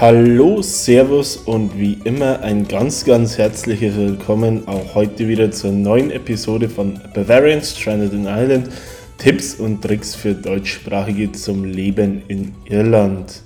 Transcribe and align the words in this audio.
Hallo, 0.00 0.62
Servus 0.62 1.36
und 1.36 1.78
wie 1.78 1.98
immer 2.04 2.40
ein 2.40 2.66
ganz, 2.66 3.04
ganz 3.04 3.36
herzliches 3.36 3.96
Willkommen 3.96 4.66
auch 4.66 4.94
heute 4.94 5.28
wieder 5.28 5.50
zur 5.50 5.72
neuen 5.72 6.10
Episode 6.10 6.70
von 6.70 6.98
Bavarian 7.12 7.60
Stranded 7.60 8.14
in 8.14 8.24
Ireland. 8.24 8.70
Tipps 9.18 9.56
und 9.56 9.82
Tricks 9.82 10.14
für 10.14 10.32
Deutschsprachige 10.32 11.32
zum 11.32 11.66
Leben 11.66 12.22
in 12.28 12.54
Irland. 12.64 13.42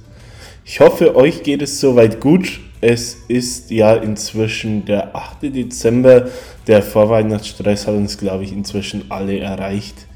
Ich 0.65 0.79
hoffe, 0.79 1.17
euch 1.17 1.43
geht 1.43 1.61
es 1.61 1.81
soweit 1.81 2.21
gut. 2.21 2.61
Es 2.81 3.17
ist 3.27 3.73
ja 3.73 3.97
inzwischen 3.97 4.85
der 4.85 5.17
8. 5.17 5.53
Dezember. 5.53 6.29
Der 6.69 6.83
Vorweihnachtsstress 6.83 7.89
hat 7.89 7.97
uns, 7.97 8.17
glaube 8.17 8.45
ich, 8.45 8.53
inzwischen 8.53 9.07
alle 9.11 9.41
erreicht. 9.41 10.07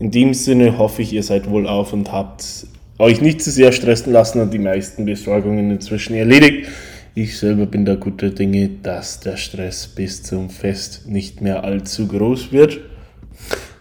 In 0.00 0.10
dem 0.10 0.34
Sinne 0.34 0.78
hoffe 0.78 1.02
ich, 1.02 1.12
ihr 1.12 1.22
seid 1.22 1.48
wohl 1.48 1.68
auf 1.68 1.92
und 1.92 2.10
habt 2.10 2.66
euch 3.00 3.22
nicht 3.22 3.42
zu 3.42 3.50
sehr 3.50 3.72
stressen 3.72 4.12
lassen 4.12 4.40
und 4.40 4.52
die 4.52 4.58
meisten 4.58 5.06
Besorgungen 5.06 5.70
inzwischen 5.70 6.14
erledigt. 6.14 6.68
Ich 7.14 7.38
selber 7.38 7.66
bin 7.66 7.84
da 7.84 7.94
guter 7.94 8.30
Dinge, 8.30 8.68
dass 8.82 9.20
der 9.20 9.36
Stress 9.36 9.88
bis 9.88 10.22
zum 10.22 10.50
Fest 10.50 11.08
nicht 11.08 11.40
mehr 11.40 11.64
allzu 11.64 12.06
groß 12.06 12.52
wird. 12.52 12.80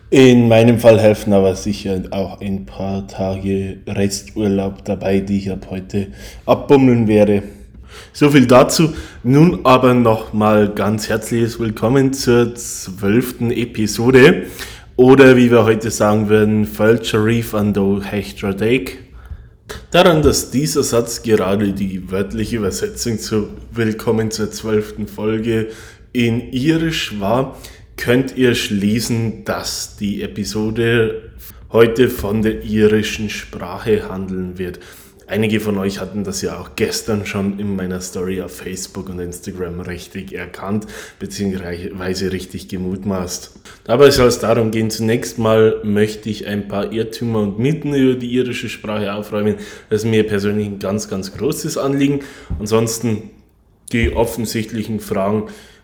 In 0.09 0.47
meinem 0.47 0.79
Fall 0.79 0.99
helfen 0.99 1.33
aber 1.33 1.55
sicher 1.55 2.01
auch 2.11 2.41
ein 2.41 2.65
paar 2.65 3.07
Tage 3.07 3.77
Resturlaub 3.85 4.85
dabei, 4.85 5.19
die 5.19 5.37
ich 5.37 5.51
ab 5.51 5.67
heute 5.69 6.07
abbummeln 6.45 7.07
werde. 7.07 7.43
So 8.13 8.29
viel 8.29 8.47
dazu. 8.47 8.93
Nun 9.23 9.59
aber 9.65 9.93
nochmal 9.93 10.69
ganz 10.69 11.09
herzliches 11.09 11.59
Willkommen 11.59 12.13
zur 12.13 12.55
zwölften 12.55 13.51
Episode. 13.51 14.47
Oder 14.95 15.37
wie 15.37 15.51
wir 15.51 15.65
heute 15.65 15.91
sagen 15.91 16.29
würden, 16.29 16.65
Fulcher 16.65 17.23
Reef 17.23 17.55
do 17.73 18.01
Hechtra 18.01 18.53
Dake. 18.53 19.08
Daran, 19.91 20.21
dass 20.21 20.51
dieser 20.51 20.83
Satz 20.83 21.23
gerade 21.23 21.73
die 21.73 22.11
wörtliche 22.11 22.57
Übersetzung 22.57 23.19
zu 23.19 23.49
Willkommen 23.71 24.31
zur 24.31 24.51
zwölften 24.51 25.07
Folge 25.07 25.69
in 26.13 26.51
Irisch 26.51 27.19
war, 27.19 27.57
könnt 27.97 28.37
ihr 28.37 28.55
schließen, 28.55 29.45
dass 29.45 29.97
die 29.97 30.21
Episode 30.21 31.31
heute 31.71 32.09
von 32.09 32.41
der 32.41 32.63
irischen 32.63 33.29
Sprache 33.29 34.09
handeln 34.09 34.57
wird. 34.57 34.79
Einige 35.29 35.59
von 35.59 35.77
euch 35.77 35.99
hatten 35.99 36.23
das 36.23 36.41
ja 36.41 36.59
auch 36.59 36.71
gestern 36.75 37.27
schon 37.27 37.59
in 37.59 37.75
meiner 37.75 38.01
Story 38.01 38.41
auf 38.41 38.57
Facebook 38.57 39.09
und 39.09 39.19
Instagram 39.19 39.79
richtig 39.79 40.33
erkannt, 40.33 40.87
beziehungsweise 41.19 42.31
richtig 42.31 42.67
gemutmaßt. 42.67 43.51
Dabei 43.83 44.09
soll 44.09 44.27
es 44.27 44.39
darum 44.39 44.71
gehen, 44.71 44.89
zunächst 44.89 45.37
mal 45.37 45.81
möchte 45.83 46.31
ich 46.31 46.47
ein 46.47 46.67
paar 46.67 46.91
Irrtümer 46.91 47.41
und 47.41 47.59
Mythen 47.59 47.93
über 47.93 48.15
die 48.15 48.31
irische 48.31 48.69
Sprache 48.69 49.13
aufräumen. 49.13 49.57
Das 49.91 50.03
ist 50.03 50.09
mir 50.09 50.25
persönlich 50.25 50.65
ein 50.65 50.79
ganz, 50.79 51.07
ganz 51.07 51.31
großes 51.37 51.77
Anliegen. 51.77 52.21
Ansonsten 52.57 53.29
die 53.91 54.15
offensichtlichen 54.15 54.99
Fragen. 54.99 55.43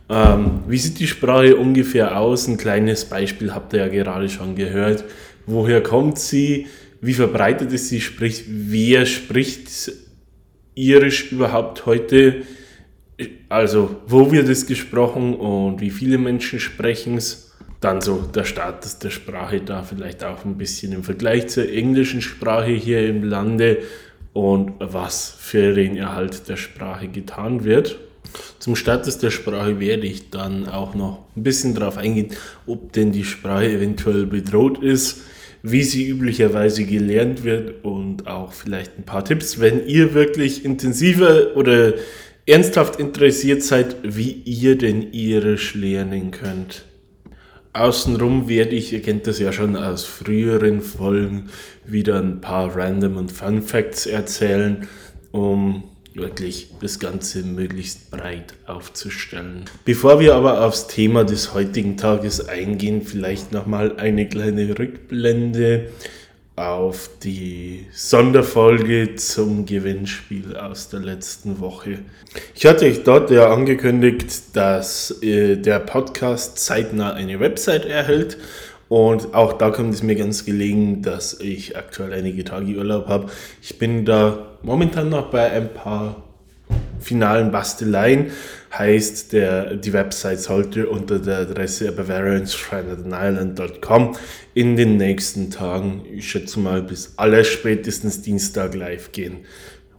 Ähm, 0.09 0.63
wie 0.67 0.79
sieht 0.79 0.97
die 0.97 1.05
Sprache 1.05 1.55
ungefähr 1.55 2.19
aus? 2.19 2.47
Ein 2.47 2.57
kleines 2.57 3.05
Beispiel 3.05 3.53
habt 3.53 3.73
ihr 3.73 3.79
ja 3.81 3.89
gerade 3.89 4.27
schon 4.27 4.55
gehört. 4.55 5.03
Woher 5.45 5.83
kommt 5.83 6.17
sie? 6.17 6.65
Wie 7.01 7.13
verbreitet 7.13 7.71
ist 7.71 7.89
sie, 7.89 8.01
sprich, 8.01 8.45
wer 8.47 9.05
spricht 9.05 9.91
Irisch 10.75 11.31
überhaupt 11.31 11.85
heute? 11.85 12.43
Also, 13.49 14.01
wo 14.07 14.31
wird 14.31 14.49
es 14.49 14.65
gesprochen 14.65 15.35
und 15.35 15.79
wie 15.81 15.91
viele 15.91 16.17
Menschen 16.17 16.59
sprechen 16.59 17.17
es? 17.17 17.53
Dann 17.79 18.01
so 18.01 18.21
der 18.21 18.45
Status 18.45 18.99
der 18.99 19.09
Sprache 19.09 19.61
da 19.61 19.83
vielleicht 19.83 20.23
auch 20.23 20.43
ein 20.43 20.57
bisschen 20.57 20.91
im 20.91 21.03
Vergleich 21.03 21.47
zur 21.47 21.69
englischen 21.69 22.21
Sprache 22.21 22.71
hier 22.71 23.07
im 23.07 23.23
Lande 23.23 23.79
und 24.33 24.73
was 24.79 25.35
für 25.37 25.73
den 25.73 25.95
Erhalt 25.95 26.49
der 26.49 26.57
Sprache 26.57 27.07
getan 27.07 27.63
wird. 27.63 27.99
Zum 28.59 28.75
Status 28.75 29.19
der 29.19 29.29
Sprache 29.29 29.79
werde 29.79 30.07
ich 30.07 30.29
dann 30.29 30.67
auch 30.67 30.95
noch 30.95 31.25
ein 31.37 31.43
bisschen 31.43 31.75
darauf 31.75 31.97
eingehen, 31.97 32.31
ob 32.65 32.91
denn 32.93 33.11
die 33.11 33.23
Sprache 33.23 33.69
eventuell 33.69 34.25
bedroht 34.25 34.81
ist 34.81 35.21
wie 35.67 35.81
sie 35.81 36.07
üblicherweise 36.07 36.85
gelernt 36.85 37.43
wird 37.43 37.83
und 37.83 38.27
auch 38.27 38.53
vielleicht 38.53 38.99
ein 38.99 39.03
paar 39.03 39.25
Tipps, 39.25 39.59
wenn 39.59 39.87
ihr 39.87 40.13
wirklich 40.13 40.63
intensiver 40.63 41.57
oder 41.57 41.95
ernsthaft 42.45 42.99
interessiert 42.99 43.63
seid, 43.63 43.95
wie 44.03 44.31
ihr 44.31 44.77
denn 44.77 45.11
irisch 45.11 45.73
lernen 45.73 46.29
könnt. 46.29 46.85
Außenrum 47.73 48.47
werde 48.47 48.75
ich, 48.75 48.93
ihr 48.93 49.01
kennt 49.01 49.25
das 49.25 49.39
ja 49.39 49.51
schon 49.51 49.75
aus 49.75 50.03
früheren 50.05 50.81
Folgen, 50.81 51.49
wieder 51.83 52.19
ein 52.21 52.41
paar 52.41 52.75
Random 52.75 53.17
und 53.17 53.31
Fun 53.31 53.63
Facts 53.63 54.05
erzählen, 54.05 54.87
um 55.31 55.83
wirklich 56.15 56.69
das 56.81 56.99
Ganze 56.99 57.43
möglichst 57.43 58.09
breit 58.09 58.53
aufzustellen. 58.65 59.65
Bevor 59.83 60.19
wir 60.19 60.35
aber 60.35 60.65
aufs 60.65 60.87
Thema 60.87 61.23
des 61.23 61.53
heutigen 61.53 61.97
Tages 61.97 62.47
eingehen, 62.47 63.01
vielleicht 63.01 63.51
nochmal 63.51 63.97
eine 63.97 64.27
kleine 64.27 64.77
Rückblende 64.77 65.89
auf 66.55 67.09
die 67.21 67.85
Sonderfolge 67.91 69.15
zum 69.15 69.65
Gewinnspiel 69.65 70.55
aus 70.55 70.87
der 70.87 71.01
letzten 71.01 71.59
Woche. 71.59 71.99
Ich 72.55 72.65
hatte 72.65 72.85
euch 72.85 73.03
dort 73.03 73.29
ja 73.29 73.51
angekündigt, 73.51 74.55
dass 74.55 75.21
äh, 75.21 75.57
der 75.57 75.79
Podcast 75.79 76.57
zeitnah 76.59 77.13
eine 77.13 77.41
Website 77.41 77.85
erhält 77.85 78.37
und 78.87 79.33
auch 79.33 79.53
da 79.53 79.71
kommt 79.71 79.93
es 79.93 80.03
mir 80.03 80.15
ganz 80.15 80.45
gelegen, 80.45 81.01
dass 81.01 81.39
ich 81.39 81.77
aktuell 81.77 82.13
einige 82.13 82.43
Tage 82.43 82.75
Urlaub 82.75 83.07
habe. 83.07 83.31
Ich 83.61 83.79
bin 83.79 84.05
da 84.05 84.57
momentan 84.61 85.09
noch 85.09 85.31
bei 85.31 85.51
ein 85.51 85.73
paar 85.73 86.23
finalen 86.99 87.51
Basteleien. 87.51 88.31
Heißt, 88.73 89.33
der, 89.33 89.75
die 89.75 89.93
Website 89.93 90.39
sollte 90.39 90.89
unter 90.89 91.19
der 91.19 91.37
Adresse 91.39 91.91
bavarianstrandedisland.com 91.91 94.15
in 94.53 94.75
den 94.75 94.97
nächsten 94.97 95.51
Tagen, 95.51 96.03
ich 96.11 96.29
schätze 96.29 96.59
mal 96.59 96.81
bis 96.81 97.13
aller 97.17 97.43
spätestens 97.43 98.21
Dienstag 98.21 98.73
live 98.75 99.11
gehen. 99.11 99.45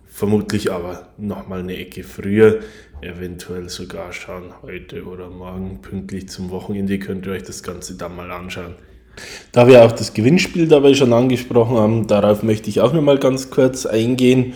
Vermutlich 0.08 0.72
aber 0.72 1.08
nochmal 1.18 1.60
eine 1.60 1.76
Ecke 1.76 2.03
früher, 2.03 2.60
eventuell 3.03 3.69
sogar 3.69 4.12
schon 4.12 4.62
heute 4.62 5.05
oder 5.05 5.29
morgen 5.29 5.81
pünktlich 5.83 6.29
zum 6.29 6.51
Wochenende 6.51 6.99
könnt 6.99 7.27
ihr 7.27 7.33
euch 7.33 7.43
das 7.43 7.62
Ganze 7.62 7.97
dann 7.97 8.17
mal 8.17 8.31
anschauen. 8.31 8.75
Da 9.53 9.67
wir 9.67 9.84
auch 9.84 9.93
das 9.93 10.12
Gewinnspiel 10.12 10.69
dabei 10.69 10.95
schon 10.95 11.12
angesprochen 11.12 11.77
haben, 11.77 12.07
darauf 12.07 12.43
möchte 12.43 12.69
ich 12.69 12.81
auch 12.81 12.93
nochmal 12.93 13.19
ganz 13.19 13.51
kurz 13.51 13.87
eingehen. 13.87 14.55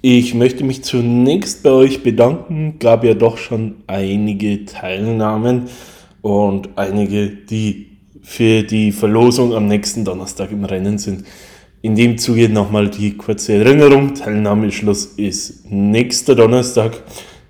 Ich 0.00 0.34
möchte 0.34 0.64
mich 0.64 0.84
zunächst 0.84 1.62
bei 1.62 1.70
euch 1.70 2.02
bedanken. 2.02 2.78
Gab 2.78 3.04
ja 3.04 3.14
doch 3.14 3.36
schon 3.36 3.76
einige 3.86 4.64
Teilnahmen 4.64 5.64
und 6.22 6.70
einige, 6.76 7.28
die 7.28 7.98
für 8.22 8.62
die 8.62 8.92
Verlosung 8.92 9.54
am 9.54 9.66
nächsten 9.66 10.04
Donnerstag 10.04 10.52
im 10.52 10.64
Rennen 10.64 10.98
sind. 10.98 11.24
In 11.80 11.94
dem 11.94 12.18
Zuge 12.18 12.48
nochmal 12.48 12.88
die 12.90 13.16
kurze 13.16 13.54
Erinnerung. 13.54 14.14
Teilnahmeschluss 14.14 15.06
ist 15.16 15.70
nächster 15.70 16.34
Donnerstag, 16.34 17.02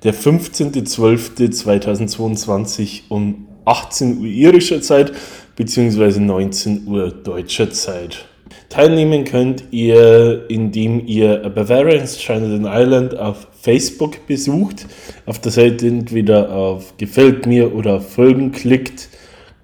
der 0.03 0.15
15.12.2022 0.15 3.03
um 3.09 3.47
18 3.65 4.19
Uhr 4.19 4.27
irischer 4.27 4.81
Zeit 4.81 5.13
bzw. 5.57 6.21
19 6.21 6.87
Uhr 6.87 7.11
deutscher 7.11 7.71
Zeit. 7.71 8.25
Teilnehmen 8.69 9.25
könnt 9.25 9.65
ihr, 9.71 10.45
indem 10.49 11.07
ihr 11.07 11.39
Bavarian 11.51 12.07
Stranded 12.07 12.61
in 12.61 13.19
auf 13.19 13.49
Facebook 13.61 14.27
besucht, 14.27 14.87
auf 15.27 15.39
der 15.39 15.53
Seite 15.53 15.87
entweder 15.87 16.53
auf 16.53 16.97
Gefällt 16.99 17.47
mir 17.47 17.75
oder 17.75 17.97
auf 17.97 18.13
Folgen 18.13 18.53
klickt. 18.53 19.09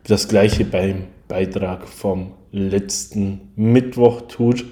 Das 0.07 0.29
gleiche 0.29 0.65
beim 0.65 1.05
Beitrag 1.29 1.89
vom 1.89 2.33
letzten 2.51 3.53
Mittwoch 3.57 4.23
tut. 4.23 4.65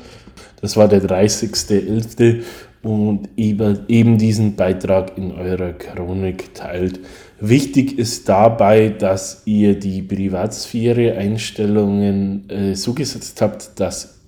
Das 0.60 0.76
war 0.76 0.88
der 0.88 1.02
30.11. 1.02 2.42
und 2.82 3.28
eben 3.36 4.18
diesen 4.18 4.56
Beitrag 4.56 5.16
in 5.16 5.30
eurer 5.32 5.72
Chronik 5.72 6.52
teilt. 6.54 7.00
Wichtig 7.40 7.98
ist 7.98 8.28
dabei, 8.28 8.88
dass 8.88 9.42
ihr 9.46 9.78
die 9.78 10.02
Privatsphäre-Einstellungen 10.02 12.50
äh, 12.50 12.74
so 12.74 12.92
gesetzt 12.92 13.40
habt, 13.40 13.80
dass 13.80 14.18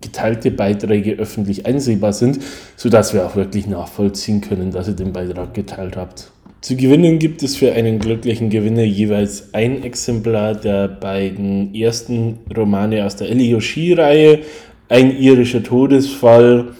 geteilte 0.00 0.50
Beiträge 0.50 1.14
öffentlich 1.14 1.66
einsehbar 1.66 2.12
sind, 2.12 2.40
sodass 2.76 3.14
wir 3.14 3.26
auch 3.26 3.36
wirklich 3.36 3.66
nachvollziehen 3.66 4.40
können, 4.40 4.70
dass 4.70 4.88
ihr 4.88 4.94
den 4.94 5.12
Beitrag 5.12 5.54
geteilt 5.54 5.96
habt. 5.96 6.30
Zu 6.60 6.76
gewinnen 6.76 7.18
gibt 7.18 7.42
es 7.42 7.56
für 7.56 7.72
einen 7.72 7.98
glücklichen 7.98 8.50
Gewinner 8.50 8.82
jeweils 8.82 9.54
ein 9.54 9.82
Exemplar 9.84 10.54
der 10.54 10.88
beiden 10.88 11.74
ersten 11.74 12.38
Romane 12.56 13.04
aus 13.04 13.16
der 13.16 13.30
Elioshi-Reihe, 13.30 14.40
ein 14.88 15.16
irischer 15.16 15.62
Todesfall 15.62 16.72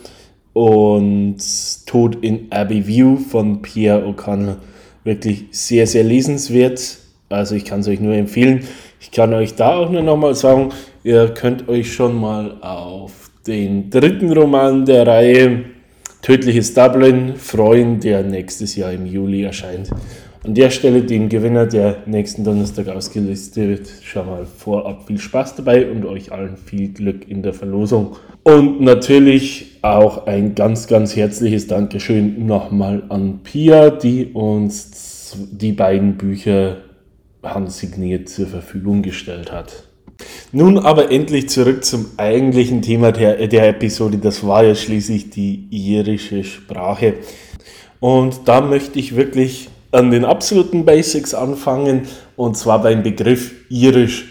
und 0.59 1.37
Tod 1.87 2.19
in 2.21 2.49
Abbey 2.51 2.85
View 2.85 3.17
von 3.17 3.63
Pierre 3.63 4.05
O'Connell. 4.05 4.57
Wirklich 5.05 5.45
sehr, 5.53 5.87
sehr 5.87 6.03
lesenswert. 6.03 6.99
Also 7.29 7.55
ich 7.55 7.65
kann 7.65 7.79
es 7.79 7.87
euch 7.87 8.01
nur 8.01 8.15
empfehlen. 8.15 8.65
Ich 9.01 9.13
kann 9.13 9.33
euch 9.35 9.55
da 9.55 9.77
auch 9.77 9.89
nur 9.89 10.03
nochmal 10.03 10.35
sagen, 10.35 10.71
ihr 11.05 11.29
könnt 11.29 11.69
euch 11.69 11.93
schon 11.93 12.21
mal 12.21 12.57
auf 12.61 13.31
den 13.47 13.89
dritten 13.89 14.33
Roman 14.33 14.85
der 14.85 15.07
Reihe 15.07 15.65
Tödliches 16.23 16.75
Dublin 16.75 17.37
freuen, 17.37 18.01
der 18.01 18.25
nächstes 18.25 18.75
Jahr 18.75 18.93
im 18.93 19.07
Juli 19.07 19.45
erscheint. 19.45 19.89
An 20.45 20.55
der 20.55 20.71
Stelle 20.71 21.03
den 21.03 21.29
Gewinner, 21.29 21.67
der 21.67 22.05
nächsten 22.07 22.45
Donnerstag 22.45 22.89
ausgelistet 22.89 23.69
wird, 23.69 23.89
schon 24.03 24.27
mal 24.27 24.47
vorab 24.47 25.07
viel 25.07 25.19
Spaß 25.19 25.57
dabei 25.57 25.91
und 25.91 26.05
euch 26.05 26.31
allen 26.31 26.57
viel 26.57 26.89
Glück 26.93 27.29
in 27.29 27.43
der 27.43 27.53
Verlosung. 27.53 28.17
Und 28.45 28.81
natürlich 28.81 29.79
auch 29.83 30.27
ein 30.27 30.55
ganz, 30.55 30.87
ganz 30.87 31.17
herzliches 31.17 31.67
Dankeschön 31.67 32.47
nochmal 32.47 33.03
an 33.09 33.41
Pia, 33.43 33.91
die 33.91 34.27
uns 34.27 35.37
die 35.51 35.73
beiden 35.73 36.17
Bücher 36.17 36.79
handsigniert 37.43 38.29
zur 38.29 38.47
Verfügung 38.47 39.03
gestellt 39.03 39.51
hat. 39.51 39.89
Nun 40.53 40.79
aber 40.79 41.11
endlich 41.11 41.49
zurück 41.49 41.85
zum 41.85 42.07
eigentlichen 42.17 42.81
Thema 42.81 43.11
der, 43.13 43.49
der 43.49 43.69
Episode. 43.69 44.19
Das 44.19 44.47
war 44.47 44.65
ja 44.65 44.75
schließlich 44.75 45.31
die 45.31 45.67
irische 45.71 46.45
Sprache. 46.45 47.15
Und 48.01 48.47
da 48.47 48.61
möchte 48.61 48.99
ich 48.99 49.17
wirklich 49.17 49.69
an 49.91 50.11
den 50.11 50.25
absoluten 50.25 50.85
Basics 50.85 51.35
anfangen, 51.35 52.03
und 52.37 52.57
zwar 52.57 52.83
beim 52.83 53.03
Begriff 53.03 53.55
irisch. 53.69 54.27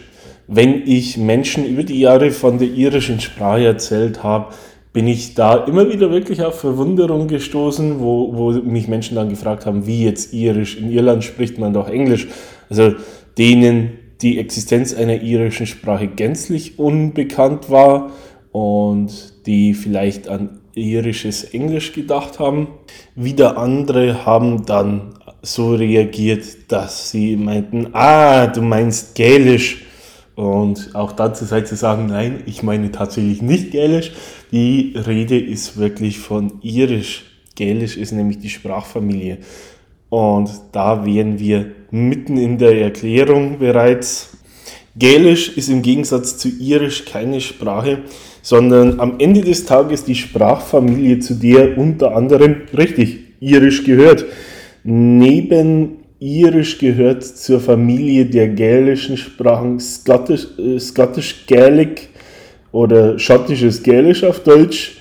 Wenn 0.47 0.87
ich 0.87 1.17
Menschen 1.17 1.65
über 1.65 1.83
die 1.83 1.99
Jahre 1.99 2.31
von 2.31 2.57
der 2.57 2.69
irischen 2.69 3.19
Sprache 3.19 3.65
erzählt 3.65 4.23
habe, 4.23 4.53
bin 4.93 5.07
ich 5.07 5.35
da 5.35 5.65
immer 5.65 5.91
wieder 5.91 6.09
wirklich 6.09 6.43
auf 6.43 6.59
Verwunderung 6.59 7.27
gestoßen, 7.27 7.99
wo, 7.99 8.35
wo 8.35 8.51
mich 8.51 8.87
Menschen 8.87 9.15
dann 9.15 9.29
gefragt 9.29 9.65
haben, 9.65 9.85
wie 9.85 10.05
jetzt 10.05 10.33
irisch. 10.33 10.77
In 10.77 10.91
Irland 10.91 11.23
spricht 11.23 11.59
man 11.59 11.73
doch 11.73 11.89
Englisch. 11.89 12.27
Also 12.69 12.93
denen 13.37 13.91
die 14.21 14.39
Existenz 14.39 14.95
einer 14.95 15.21
irischen 15.21 15.67
Sprache 15.67 16.07
gänzlich 16.07 16.79
unbekannt 16.79 17.69
war 17.69 18.11
und 18.51 19.45
die 19.45 19.73
vielleicht 19.73 20.27
an 20.29 20.61
irisches 20.73 21.43
Englisch 21.43 21.93
gedacht 21.93 22.39
haben. 22.39 22.67
Wieder 23.15 23.57
andere 23.57 24.25
haben 24.25 24.65
dann 24.65 25.16
so 25.47 25.75
reagiert, 25.75 26.43
dass 26.67 27.11
sie 27.11 27.35
meinten, 27.35 27.89
ah, 27.93 28.47
du 28.47 28.61
meinst 28.61 29.15
Gälisch. 29.15 29.83
Und 30.35 30.93
auch 30.93 31.13
dazu 31.13 31.45
sei 31.45 31.61
zu 31.61 31.75
sagen, 31.75 32.07
nein, 32.07 32.43
ich 32.45 32.61
meine 32.61 32.91
tatsächlich 32.91 33.41
nicht 33.41 33.71
Gälisch. 33.71 34.11
Die 34.51 34.93
Rede 34.95 35.39
ist 35.39 35.77
wirklich 35.77 36.19
von 36.19 36.59
Irisch. 36.61 37.25
Gälisch 37.55 37.97
ist 37.97 38.11
nämlich 38.11 38.39
die 38.39 38.49
Sprachfamilie. 38.49 39.39
Und 40.09 40.49
da 40.71 41.05
wären 41.05 41.39
wir 41.39 41.71
mitten 41.91 42.37
in 42.37 42.57
der 42.57 42.79
Erklärung 42.79 43.59
bereits. 43.59 44.37
Gälisch 44.95 45.57
ist 45.57 45.69
im 45.69 45.81
Gegensatz 45.81 46.37
zu 46.37 46.49
Irisch 46.49 47.05
keine 47.05 47.41
Sprache, 47.41 47.99
sondern 48.41 48.99
am 48.99 49.15
Ende 49.19 49.41
des 49.41 49.65
Tages 49.65 50.05
die 50.05 50.15
Sprachfamilie, 50.15 51.19
zu 51.19 51.35
der 51.35 51.77
unter 51.77 52.15
anderem 52.15 52.61
richtig 52.75 53.19
Irisch 53.39 53.83
gehört. 53.83 54.25
Neben 54.89 55.97
Irisch 56.17 56.77
gehört 56.77 57.21
zur 57.21 57.59
Familie 57.59 58.25
der 58.25 58.47
gälischen 58.47 59.17
Sprachen 59.17 59.81
Scottish, 59.81 60.47
äh, 60.57 61.45
Gaelic 61.45 62.07
oder 62.71 63.19
schottisches 63.19 63.83
Gälisch 63.83 64.23
auf 64.23 64.39
Deutsch 64.43 64.95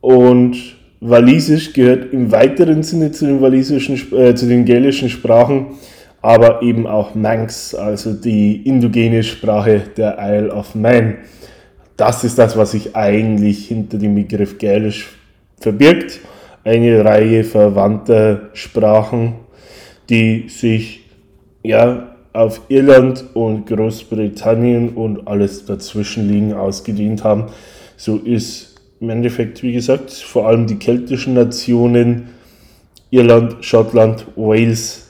und 0.00 0.56
Walisisch 0.98 1.72
gehört 1.72 2.12
im 2.12 2.32
weiteren 2.32 2.82
Sinne 2.82 3.12
zu 3.12 3.26
den 3.26 3.40
walisischen, 3.40 3.94
äh, 4.18 4.34
zu 4.34 4.48
den 4.48 4.64
gälischen 4.64 5.08
Sprachen, 5.08 5.66
aber 6.20 6.60
eben 6.62 6.88
auch 6.88 7.14
Manx, 7.14 7.76
also 7.76 8.14
die 8.14 8.66
indogene 8.66 9.22
Sprache 9.22 9.80
der 9.96 10.18
Isle 10.18 10.52
of 10.52 10.74
Man. 10.74 11.18
Das 11.96 12.24
ist 12.24 12.36
das, 12.36 12.56
was 12.56 12.72
sich 12.72 12.96
eigentlich 12.96 13.68
hinter 13.68 13.96
dem 13.96 14.16
Begriff 14.16 14.58
Gälisch 14.58 15.06
verbirgt 15.60 16.18
eine 16.64 17.04
Reihe 17.04 17.44
verwandter 17.44 18.50
Sprachen, 18.52 19.34
die 20.10 20.48
sich 20.48 21.04
ja 21.62 22.14
auf 22.32 22.62
Irland 22.68 23.24
und 23.34 23.66
Großbritannien 23.66 24.90
und 24.90 25.26
alles 25.26 25.64
dazwischen 25.64 26.28
liegen 26.28 26.52
ausgedehnt 26.52 27.24
haben. 27.24 27.46
So 27.96 28.16
ist 28.16 28.76
im 29.00 29.10
Endeffekt, 29.10 29.62
wie 29.62 29.72
gesagt, 29.72 30.12
vor 30.12 30.46
allem 30.46 30.66
die 30.66 30.76
keltischen 30.76 31.34
Nationen, 31.34 32.30
Irland, 33.10 33.64
Schottland, 33.64 34.26
Wales, 34.36 35.08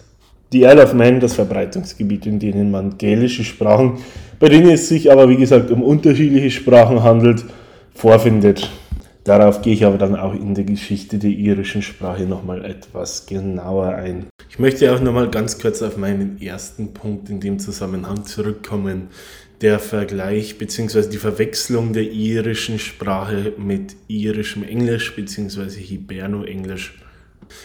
die 0.52 0.62
Isle 0.62 0.84
of 0.84 0.94
Man, 0.94 1.20
das 1.20 1.34
Verbreitungsgebiet, 1.34 2.26
in 2.26 2.38
denen 2.38 2.70
man 2.70 2.96
gälische 2.96 3.44
Sprachen, 3.44 3.98
bei 4.38 4.48
denen 4.48 4.70
es 4.70 4.88
sich 4.88 5.10
aber, 5.10 5.28
wie 5.28 5.36
gesagt, 5.36 5.70
um 5.70 5.82
unterschiedliche 5.82 6.50
Sprachen 6.50 7.02
handelt, 7.02 7.44
vorfindet. 7.92 8.70
Darauf 9.28 9.60
gehe 9.60 9.74
ich 9.74 9.84
aber 9.84 9.98
dann 9.98 10.16
auch 10.16 10.32
in 10.32 10.54
der 10.54 10.64
Geschichte 10.64 11.18
der 11.18 11.28
irischen 11.28 11.82
Sprache 11.82 12.22
nochmal 12.22 12.64
etwas 12.64 13.26
genauer 13.26 13.88
ein. 13.88 14.24
Ich 14.48 14.58
möchte 14.58 14.90
auch 14.90 15.02
nochmal 15.02 15.28
ganz 15.28 15.58
kurz 15.58 15.82
auf 15.82 15.98
meinen 15.98 16.40
ersten 16.40 16.94
Punkt 16.94 17.28
in 17.28 17.38
dem 17.38 17.58
Zusammenhang 17.58 18.24
zurückkommen. 18.24 19.08
Der 19.60 19.80
Vergleich 19.80 20.56
bzw. 20.56 21.10
die 21.10 21.18
Verwechslung 21.18 21.92
der 21.92 22.04
irischen 22.04 22.78
Sprache 22.78 23.52
mit 23.58 23.96
irischem 24.08 24.62
Englisch 24.62 25.14
bzw. 25.14 25.78
Hiberno-Englisch. 25.78 26.98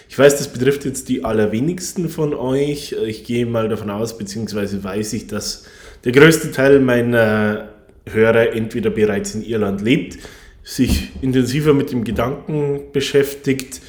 Ich 0.09 0.19
weiß, 0.19 0.39
das 0.39 0.49
betrifft 0.49 0.83
jetzt 0.83 1.07
die 1.07 1.23
allerwenigsten 1.23 2.09
von 2.09 2.33
euch. 2.33 2.93
Ich 3.07 3.23
gehe 3.23 3.45
mal 3.45 3.69
davon 3.69 3.89
aus, 3.89 4.17
beziehungsweise 4.17 4.83
weiß 4.83 5.13
ich, 5.13 5.27
dass 5.27 5.63
der 6.03 6.11
größte 6.11 6.51
Teil 6.51 6.81
meiner 6.81 7.69
Hörer 8.05 8.51
entweder 8.51 8.89
bereits 8.89 9.33
in 9.33 9.45
Irland 9.45 9.79
lebt 9.79 10.17
sich 10.63 11.11
intensiver 11.21 11.73
mit 11.73 11.91
dem 11.91 12.03
Gedanken 12.03 12.91
beschäftigt 12.91 13.81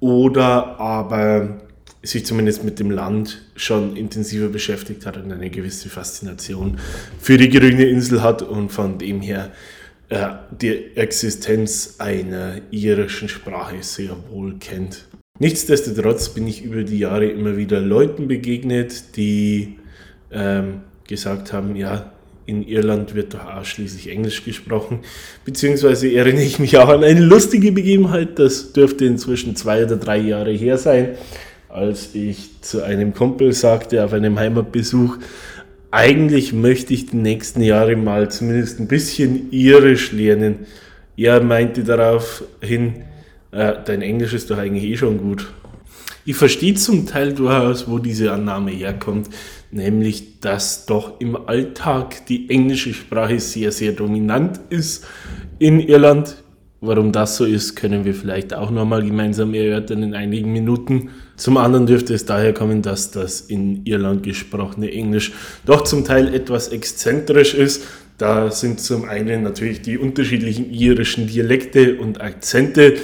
oder 0.00 0.80
aber 0.80 1.60
sich 2.02 2.26
zumindest 2.26 2.64
mit 2.64 2.78
dem 2.78 2.90
Land 2.90 3.42
schon 3.56 3.96
intensiver 3.96 4.48
beschäftigt 4.48 5.06
hat 5.06 5.16
und 5.16 5.32
eine 5.32 5.50
gewisse 5.50 5.88
Faszination 5.88 6.78
für 7.18 7.38
die 7.38 7.48
grüne 7.48 7.84
Insel 7.84 8.22
hat 8.22 8.42
und 8.42 8.70
von 8.70 8.98
dem 8.98 9.20
her 9.20 9.52
äh, 10.10 10.28
die 10.50 10.96
Existenz 10.96 11.96
einer 11.98 12.60
irischen 12.70 13.28
Sprache 13.28 13.76
sehr 13.82 14.16
wohl 14.30 14.56
kennt. 14.58 15.06
Nichtsdestotrotz 15.38 16.28
bin 16.28 16.46
ich 16.46 16.62
über 16.62 16.84
die 16.84 16.98
Jahre 16.98 17.26
immer 17.26 17.56
wieder 17.56 17.80
Leuten 17.80 18.28
begegnet, 18.28 19.16
die 19.16 19.78
ähm, 20.30 20.82
gesagt 21.08 21.52
haben, 21.52 21.74
ja, 21.74 22.12
in 22.46 22.66
Irland 22.66 23.14
wird 23.14 23.34
doch 23.34 23.46
ausschließlich 23.46 24.10
Englisch 24.10 24.44
gesprochen. 24.44 25.00
Beziehungsweise 25.44 26.12
erinnere 26.12 26.44
ich 26.44 26.58
mich 26.58 26.76
auch 26.78 26.88
an 26.88 27.04
eine 27.04 27.20
lustige 27.20 27.72
Begebenheit, 27.72 28.38
das 28.38 28.72
dürfte 28.72 29.06
inzwischen 29.06 29.56
zwei 29.56 29.84
oder 29.84 29.96
drei 29.96 30.18
Jahre 30.18 30.52
her 30.52 30.78
sein, 30.78 31.10
als 31.68 32.14
ich 32.14 32.60
zu 32.60 32.82
einem 32.82 33.14
Kumpel 33.14 33.52
sagte 33.52 34.04
auf 34.04 34.12
einem 34.12 34.38
Heimatbesuch, 34.38 35.18
eigentlich 35.90 36.52
möchte 36.52 36.92
ich 36.92 37.06
die 37.06 37.16
nächsten 37.16 37.62
Jahre 37.62 37.96
mal 37.96 38.30
zumindest 38.30 38.80
ein 38.80 38.88
bisschen 38.88 39.50
Irisch 39.52 40.12
lernen. 40.12 40.66
Er 41.16 41.40
meinte 41.40 41.84
daraufhin, 41.84 43.04
äh, 43.52 43.74
dein 43.84 44.02
Englisch 44.02 44.34
ist 44.34 44.50
doch 44.50 44.58
eigentlich 44.58 44.84
eh 44.84 44.96
schon 44.96 45.18
gut. 45.18 45.52
Ich 46.26 46.36
verstehe 46.36 46.74
zum 46.74 47.06
Teil 47.06 47.32
durchaus, 47.32 47.88
wo 47.88 47.98
diese 47.98 48.32
Annahme 48.32 48.70
herkommt 48.70 49.28
nämlich 49.74 50.40
dass 50.40 50.86
doch 50.86 51.20
im 51.20 51.36
Alltag 51.36 52.26
die 52.26 52.48
englische 52.48 52.94
Sprache 52.94 53.40
sehr, 53.40 53.72
sehr 53.72 53.92
dominant 53.92 54.60
ist 54.70 55.06
in 55.58 55.80
Irland. 55.80 56.36
Warum 56.80 57.12
das 57.12 57.36
so 57.36 57.46
ist, 57.46 57.76
können 57.76 58.04
wir 58.04 58.14
vielleicht 58.14 58.52
auch 58.52 58.70
nochmal 58.70 59.02
gemeinsam 59.02 59.54
erörtern 59.54 60.02
in 60.02 60.14
einigen 60.14 60.52
Minuten. 60.52 61.10
Zum 61.36 61.56
anderen 61.56 61.86
dürfte 61.86 62.12
es 62.12 62.26
daher 62.26 62.52
kommen, 62.52 62.82
dass 62.82 63.10
das 63.10 63.40
in 63.40 63.86
Irland 63.86 64.22
gesprochene 64.22 64.92
Englisch 64.92 65.32
doch 65.64 65.84
zum 65.84 66.04
Teil 66.04 66.34
etwas 66.34 66.68
exzentrisch 66.68 67.54
ist. 67.54 67.84
Da 68.18 68.50
sind 68.50 68.80
zum 68.80 69.08
einen 69.08 69.42
natürlich 69.42 69.80
die 69.80 69.98
unterschiedlichen 69.98 70.70
irischen 70.70 71.26
Dialekte 71.26 71.96
und 71.96 72.20
Akzente, 72.20 72.96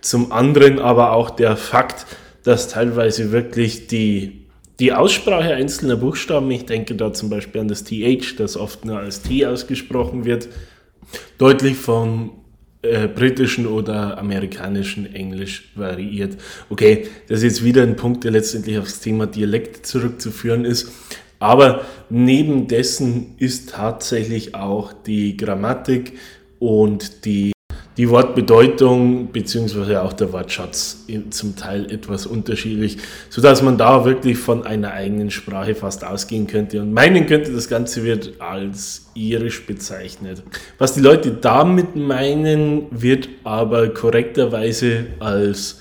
zum 0.00 0.32
anderen 0.32 0.78
aber 0.80 1.12
auch 1.12 1.30
der 1.30 1.56
Fakt, 1.56 2.06
dass 2.42 2.68
teilweise 2.68 3.30
wirklich 3.30 3.86
die 3.86 4.47
die 4.80 4.92
Aussprache 4.92 5.54
einzelner 5.54 5.96
Buchstaben, 5.96 6.50
ich 6.50 6.66
denke 6.66 6.94
da 6.94 7.12
zum 7.12 7.30
Beispiel 7.30 7.60
an 7.60 7.68
das 7.68 7.84
TH, 7.84 8.36
das 8.36 8.56
oft 8.56 8.84
nur 8.84 8.98
als 8.98 9.22
T 9.22 9.44
ausgesprochen 9.44 10.24
wird, 10.24 10.48
deutlich 11.38 11.76
vom 11.76 12.30
äh, 12.82 13.08
britischen 13.08 13.66
oder 13.66 14.18
amerikanischen 14.18 15.12
Englisch 15.12 15.72
variiert. 15.74 16.36
Okay, 16.70 17.08
das 17.28 17.38
ist 17.38 17.44
jetzt 17.44 17.64
wieder 17.64 17.82
ein 17.82 17.96
Punkt, 17.96 18.22
der 18.22 18.30
letztendlich 18.30 18.78
aufs 18.78 19.00
Thema 19.00 19.26
Dialekt 19.26 19.84
zurückzuführen 19.84 20.64
ist. 20.64 20.92
Aber 21.40 21.84
neben 22.08 22.68
dessen 22.68 23.34
ist 23.38 23.70
tatsächlich 23.70 24.54
auch 24.54 24.92
die 24.92 25.36
Grammatik 25.36 26.14
und 26.58 27.24
die, 27.24 27.52
die 27.98 28.08
Wortbedeutung 28.08 29.26
bzw. 29.26 29.96
auch 29.96 30.12
der 30.12 30.32
Wortschatz 30.32 31.04
zum 31.30 31.56
Teil 31.56 31.90
etwas 31.90 32.26
unterschiedlich, 32.26 32.98
sodass 33.28 33.60
man 33.60 33.76
da 33.76 34.04
wirklich 34.04 34.38
von 34.38 34.64
einer 34.64 34.92
eigenen 34.92 35.32
Sprache 35.32 35.74
fast 35.74 36.04
ausgehen 36.04 36.46
könnte 36.46 36.80
und 36.80 36.92
meinen 36.92 37.26
könnte, 37.26 37.52
das 37.52 37.68
Ganze 37.68 38.04
wird 38.04 38.40
als 38.40 39.10
irisch 39.14 39.66
bezeichnet. 39.66 40.44
Was 40.78 40.94
die 40.94 41.00
Leute 41.00 41.32
damit 41.32 41.96
meinen, 41.96 42.86
wird 42.90 43.28
aber 43.42 43.88
korrekterweise 43.88 45.06
als 45.18 45.80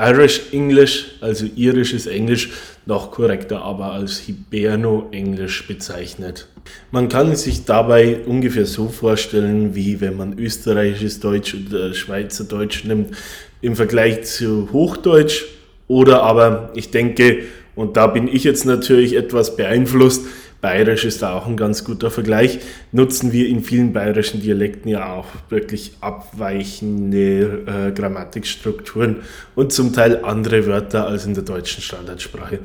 Irish 0.00 0.52
English, 0.52 1.06
also 1.20 1.46
irisches 1.56 2.06
Englisch, 2.06 2.50
noch 2.86 3.10
korrekter 3.10 3.62
aber 3.62 3.92
als 3.92 4.18
Hiberno-Englisch 4.18 5.68
bezeichnet. 5.68 6.48
Man 6.90 7.08
kann 7.08 7.36
sich 7.36 7.64
dabei 7.64 8.20
ungefähr 8.24 8.66
so 8.66 8.88
vorstellen, 8.88 9.74
wie 9.74 10.00
wenn 10.00 10.16
man 10.16 10.38
österreichisches 10.38 11.20
Deutsch 11.20 11.54
oder 11.54 11.92
Schweizer 11.92 12.44
Deutsch 12.44 12.84
nimmt 12.84 13.14
im 13.60 13.76
Vergleich 13.76 14.24
zu 14.24 14.70
Hochdeutsch 14.72 15.44
oder 15.86 16.22
aber 16.22 16.70
ich 16.74 16.90
denke, 16.90 17.44
und 17.74 17.96
da 17.96 18.06
bin 18.06 18.28
ich 18.28 18.44
jetzt 18.44 18.64
natürlich 18.64 19.14
etwas 19.14 19.56
beeinflusst, 19.56 20.24
Bayerisch 20.60 21.04
ist 21.04 21.22
da 21.22 21.32
auch 21.32 21.46
ein 21.46 21.56
ganz 21.56 21.84
guter 21.84 22.10
Vergleich. 22.10 22.58
Nutzen 22.92 23.32
wir 23.32 23.48
in 23.48 23.62
vielen 23.62 23.92
bayerischen 23.92 24.42
Dialekten 24.42 24.90
ja 24.90 25.14
auch 25.14 25.26
wirklich 25.48 25.92
abweichende 26.00 27.64
äh, 27.66 27.92
Grammatikstrukturen 27.92 29.16
und 29.54 29.72
zum 29.72 29.94
Teil 29.94 30.24
andere 30.24 30.66
Wörter 30.66 31.06
als 31.06 31.24
in 31.24 31.34
der 31.34 31.44
deutschen 31.44 31.82
Standardsprache. 31.82 32.58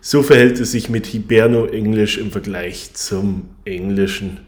So 0.00 0.22
verhält 0.22 0.60
es 0.60 0.72
sich 0.72 0.88
mit 0.88 1.06
Hiberno-Englisch 1.06 2.18
im 2.18 2.30
Vergleich 2.30 2.94
zum 2.94 3.48
Englischen. 3.64 4.38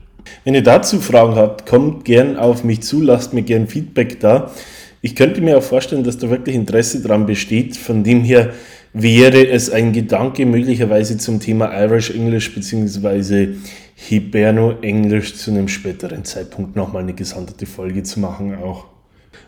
Wenn 0.45 0.55
ihr 0.55 0.63
dazu 0.63 1.01
Fragen 1.01 1.35
habt, 1.35 1.67
kommt 1.67 2.05
gern 2.05 2.37
auf 2.37 2.63
mich 2.63 2.83
zu, 2.83 3.03
lasst 3.03 3.35
mir 3.35 3.43
gern 3.43 3.67
Feedback 3.67 4.21
da. 4.21 4.53
Ich 5.01 5.17
könnte 5.17 5.41
mir 5.41 5.59
auch 5.59 5.63
vorstellen, 5.63 6.05
dass 6.05 6.19
da 6.19 6.31
wirklich 6.31 6.55
Interesse 6.55 7.03
dran 7.03 7.27
besteht. 7.27 7.77
Von 7.77 8.05
dem 8.05 8.23
her 8.23 8.55
wäre 8.93 9.49
es 9.49 9.71
ein 9.71 9.93
Gedanke 9.93 10.45
möglicherweise 10.45 11.17
zum 11.17 11.41
Thema 11.41 11.73
Irish 11.83 12.11
English 12.11 12.55
bzw. 12.55 13.55
Hiberno 13.95 14.75
English 14.83 15.37
zu 15.37 15.51
einem 15.51 15.69
späteren 15.69 16.25
Zeitpunkt 16.25 16.77
nochmal 16.77 17.03
eine 17.03 17.15
gesonderte 17.15 17.67
Folge 17.67 18.03
zu 18.03 18.21
machen 18.21 18.55
auch. 18.57 18.87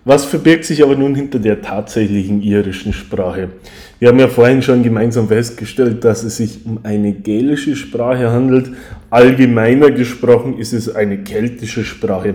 Was 0.06 0.24
verbirgt 0.24 0.64
sich 0.64 0.82
aber 0.82 0.96
nun 0.96 1.14
hinter 1.14 1.38
der 1.38 1.62
tatsächlichen 1.62 2.42
irischen 2.42 2.92
Sprache? 2.92 3.50
Wir 3.98 4.08
haben 4.08 4.18
ja 4.18 4.28
vorhin 4.28 4.62
schon 4.62 4.82
gemeinsam 4.82 5.28
festgestellt, 5.28 6.04
dass 6.04 6.24
es 6.24 6.36
sich 6.36 6.66
um 6.66 6.80
eine 6.82 7.12
gälische 7.12 7.74
Sprache 7.74 8.30
handelt. 8.30 8.70
Allgemeiner 9.10 9.90
gesprochen 9.90 10.58
ist 10.58 10.72
es 10.72 10.94
eine 10.94 11.18
keltische 11.18 11.84
Sprache. 11.84 12.34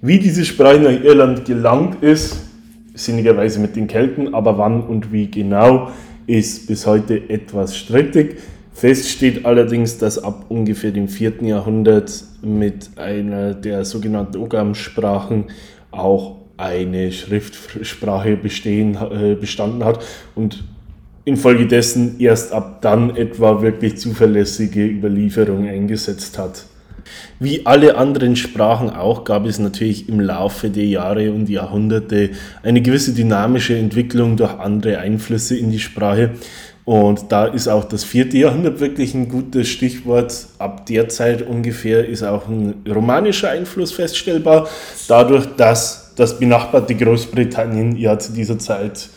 Wie 0.00 0.18
diese 0.18 0.44
Sprache 0.44 0.78
nach 0.78 1.04
Irland 1.04 1.44
gelangt 1.44 2.02
ist, 2.02 2.36
sinnigerweise 2.94 3.60
mit 3.60 3.76
den 3.76 3.86
Kelten, 3.86 4.34
aber 4.34 4.56
wann 4.56 4.82
und 4.82 5.12
wie 5.12 5.30
genau, 5.30 5.90
ist 6.26 6.66
bis 6.66 6.86
heute 6.86 7.28
etwas 7.28 7.76
strittig. 7.76 8.38
Fest 8.72 9.08
steht 9.08 9.44
allerdings, 9.46 9.98
dass 9.98 10.18
ab 10.18 10.46
ungefähr 10.48 10.90
dem 10.90 11.08
4. 11.08 11.42
Jahrhundert 11.42 12.24
mit 12.42 12.90
einer 12.96 13.54
der 13.54 13.84
sogenannten 13.84 14.38
Ogam-Sprachen 14.38 15.44
auch 15.90 16.36
eine 16.56 17.12
Schriftsprache 17.12 18.36
bestehen, 18.36 18.96
äh, 18.96 19.34
bestanden 19.34 19.84
hat 19.84 20.04
und 20.34 20.64
infolgedessen 21.24 22.16
erst 22.18 22.52
ab 22.52 22.82
dann 22.82 23.16
etwa 23.16 23.62
wirklich 23.62 23.96
zuverlässige 23.96 24.84
Überlieferung 24.86 25.66
eingesetzt 25.66 26.38
hat. 26.38 26.66
Wie 27.38 27.66
alle 27.66 27.96
anderen 27.96 28.36
Sprachen 28.36 28.90
auch 28.90 29.24
gab 29.24 29.46
es 29.46 29.58
natürlich 29.58 30.08
im 30.08 30.20
Laufe 30.20 30.70
der 30.70 30.86
Jahre 30.86 31.32
und 31.32 31.48
Jahrhunderte 31.48 32.30
eine 32.62 32.82
gewisse 32.82 33.12
dynamische 33.12 33.76
Entwicklung 33.76 34.36
durch 34.36 34.58
andere 34.58 34.98
Einflüsse 34.98 35.56
in 35.56 35.70
die 35.70 35.80
Sprache. 35.80 36.30
Und 36.84 37.32
da 37.32 37.46
ist 37.46 37.68
auch 37.68 37.84
das 37.84 38.04
vierte 38.04 38.36
Jahrhundert 38.36 38.78
wirklich 38.80 39.14
ein 39.14 39.28
gutes 39.28 39.68
Stichwort. 39.68 40.46
Ab 40.58 40.84
der 40.86 41.08
Zeit 41.08 41.42
ungefähr 41.46 42.06
ist 42.06 42.22
auch 42.22 42.46
ein 42.46 42.84
romanischer 42.86 43.50
Einfluss 43.50 43.92
feststellbar, 43.92 44.68
dadurch, 45.08 45.46
dass 45.56 46.12
das 46.16 46.38
benachbarte 46.38 46.94
Großbritannien 46.94 47.96
ja 47.96 48.18
zu 48.18 48.32
dieser 48.32 48.58
Zeit 48.58 49.08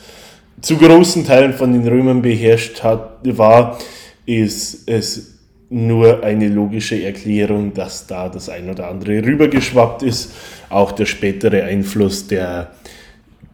zu 0.61 0.77
großen 0.77 1.25
Teilen 1.25 1.53
von 1.53 1.71
den 1.71 1.87
Römern 1.87 2.21
beherrscht 2.21 2.83
hat, 2.83 3.19
war, 3.23 3.77
ist 4.25 4.89
es 4.89 5.36
nur 5.69 6.23
eine 6.23 6.47
logische 6.47 7.03
Erklärung, 7.03 7.73
dass 7.73 8.07
da 8.07 8.29
das 8.29 8.49
ein 8.49 8.69
oder 8.69 8.89
andere 8.89 9.23
rübergeschwappt 9.25 10.03
ist. 10.03 10.33
Auch 10.69 10.91
der 10.91 11.05
spätere 11.05 11.63
Einfluss 11.63 12.27
der 12.27 12.71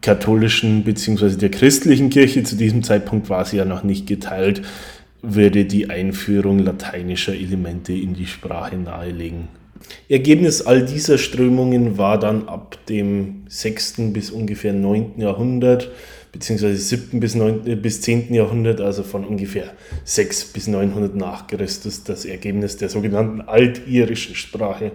katholischen 0.00 0.84
bzw. 0.84 1.36
der 1.36 1.50
christlichen 1.50 2.10
Kirche, 2.10 2.42
zu 2.42 2.56
diesem 2.56 2.82
Zeitpunkt 2.82 3.30
war 3.30 3.44
sie 3.44 3.56
ja 3.56 3.64
noch 3.64 3.82
nicht 3.82 4.06
geteilt, 4.06 4.62
würde 5.22 5.64
die 5.64 5.88
Einführung 5.88 6.58
lateinischer 6.58 7.34
Elemente 7.34 7.92
in 7.92 8.14
die 8.14 8.26
Sprache 8.26 8.76
nahelegen. 8.76 9.48
Ergebnis 10.08 10.62
all 10.62 10.84
dieser 10.84 11.18
Strömungen 11.18 11.98
war 11.98 12.18
dann 12.18 12.48
ab 12.48 12.78
dem 12.88 13.44
6. 13.48 14.12
bis 14.12 14.30
ungefähr 14.30 14.72
9. 14.72 15.14
Jahrhundert 15.16 15.90
beziehungsweise 16.34 16.76
7. 16.76 17.20
bis, 17.20 17.34
9, 17.36 17.66
äh, 17.66 17.76
bis 17.76 18.02
10. 18.02 18.34
Jahrhundert, 18.34 18.80
also 18.80 19.04
von 19.04 19.24
ungefähr 19.24 19.72
6 20.04 20.52
bis 20.52 20.66
900 20.66 21.14
nach 21.14 21.46
Christus, 21.46 22.02
das 22.02 22.24
Ergebnis 22.24 22.76
der 22.76 22.88
sogenannten 22.88 23.40
altirischen 23.40 24.34
Sprache. 24.34 24.92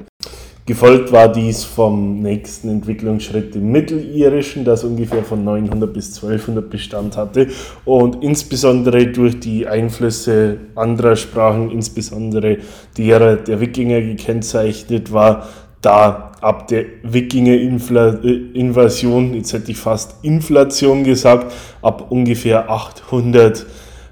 Gefolgt 0.65 1.11
war 1.11 1.31
dies 1.31 1.63
vom 1.63 2.21
nächsten 2.21 2.69
Entwicklungsschritt 2.69 3.55
im 3.55 3.71
Mittelirischen, 3.71 4.65
das 4.65 4.83
ungefähr 4.83 5.23
von 5.23 5.43
900 5.43 5.91
bis 5.91 6.13
1200 6.13 6.69
Bestand 6.69 7.17
hatte 7.17 7.47
und 7.85 8.23
insbesondere 8.23 9.07
durch 9.07 9.39
die 9.39 9.65
Einflüsse 9.65 10.57
anderer 10.75 11.15
Sprachen, 11.15 11.71
insbesondere 11.71 12.57
derer 12.97 13.37
der 13.37 13.61
Wikinger 13.61 14.01
gekennzeichnet 14.01 15.11
war, 15.11 15.47
da 15.81 16.31
ab 16.41 16.67
der 16.67 16.85
Wikinger-Invasion, 17.03 19.33
jetzt 19.33 19.53
hätte 19.53 19.71
ich 19.71 19.77
fast 19.77 20.23
Inflation 20.23 21.03
gesagt, 21.03 21.53
ab 21.81 22.11
ungefähr 22.11 22.69
800 22.69 23.65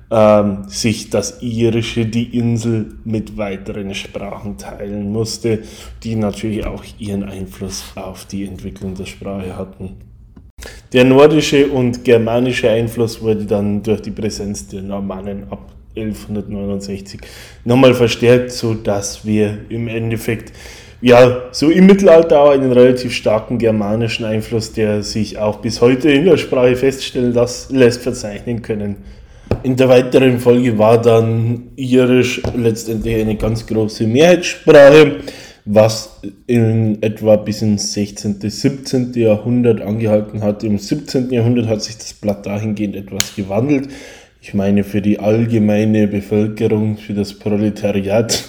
ähm, 0.10 0.64
sich 0.68 1.10
das 1.10 1.42
Irische, 1.42 2.06
die 2.06 2.38
Insel 2.38 2.96
mit 3.04 3.38
weiteren 3.38 3.94
Sprachen 3.94 4.58
teilen 4.58 5.12
musste, 5.12 5.60
die 6.04 6.16
natürlich 6.16 6.66
auch 6.66 6.84
ihren 6.98 7.24
Einfluss 7.24 7.84
auf 7.96 8.26
die 8.26 8.46
Entwicklung 8.46 8.96
der 8.96 9.06
Sprache 9.06 9.58
hatten. 9.58 9.98
Der 10.94 11.04
nordische 11.04 11.68
und 11.68 12.06
germanische 12.06 12.70
Einfluss 12.70 13.22
wurde 13.22 13.46
dann 13.46 13.84
durch 13.84 14.02
die 14.02 14.12
Präsenz 14.12 14.68
der 14.68 14.82
Normannen 14.82 15.52
ab 15.52 15.74
1169 15.98 17.20
nochmal 17.66 17.94
verstärkt, 17.94 18.52
sodass 18.52 19.26
wir 19.26 19.58
im 19.70 19.88
Endeffekt 19.88 20.54
ja, 21.02 21.44
so 21.52 21.70
im 21.70 21.86
Mittelalter 21.86 22.40
auch 22.40 22.50
einen 22.52 22.72
relativ 22.72 23.14
starken 23.14 23.58
germanischen 23.60 24.26
Einfluss, 24.26 24.74
der 24.74 25.04
sich 25.04 25.38
auch 25.38 25.58
bis 25.58 25.82
heute 25.82 26.10
in 26.10 26.26
der 26.26 26.38
Sprache 26.38 26.76
feststellen 26.76 27.34
lässt, 27.70 28.02
verzeichnen 28.02 28.62
können. 28.62 28.98
In 29.64 29.76
der 29.76 29.90
weiteren 29.90 30.40
Folge 30.40 30.78
war 30.78 31.02
dann 31.02 31.70
Irisch 31.76 32.42
letztendlich 32.56 33.16
eine 33.16 33.36
ganz 33.36 33.66
große 33.66 34.08
Mehrheitssprache, 34.08 35.18
was 35.66 36.20
in 36.48 37.02
etwa 37.02 37.36
bis 37.36 37.62
ins 37.62 37.94
16., 37.94 38.40
17. 38.42 39.14
Jahrhundert 39.14 39.82
angehalten 39.82 40.42
hat. 40.42 40.64
Im 40.64 40.80
17. 40.80 41.30
Jahrhundert 41.32 41.68
hat 41.68 41.84
sich 41.84 41.98
das 41.98 42.14
Blatt 42.14 42.46
dahingehend 42.46 42.96
etwas 42.96 43.36
gewandelt. 43.36 43.90
Ich 44.42 44.54
meine, 44.54 44.84
für 44.84 45.02
die 45.02 45.20
allgemeine 45.20 46.08
Bevölkerung, 46.08 46.98
für 46.98 47.14
das 47.14 47.34
Proletariat 47.34 48.46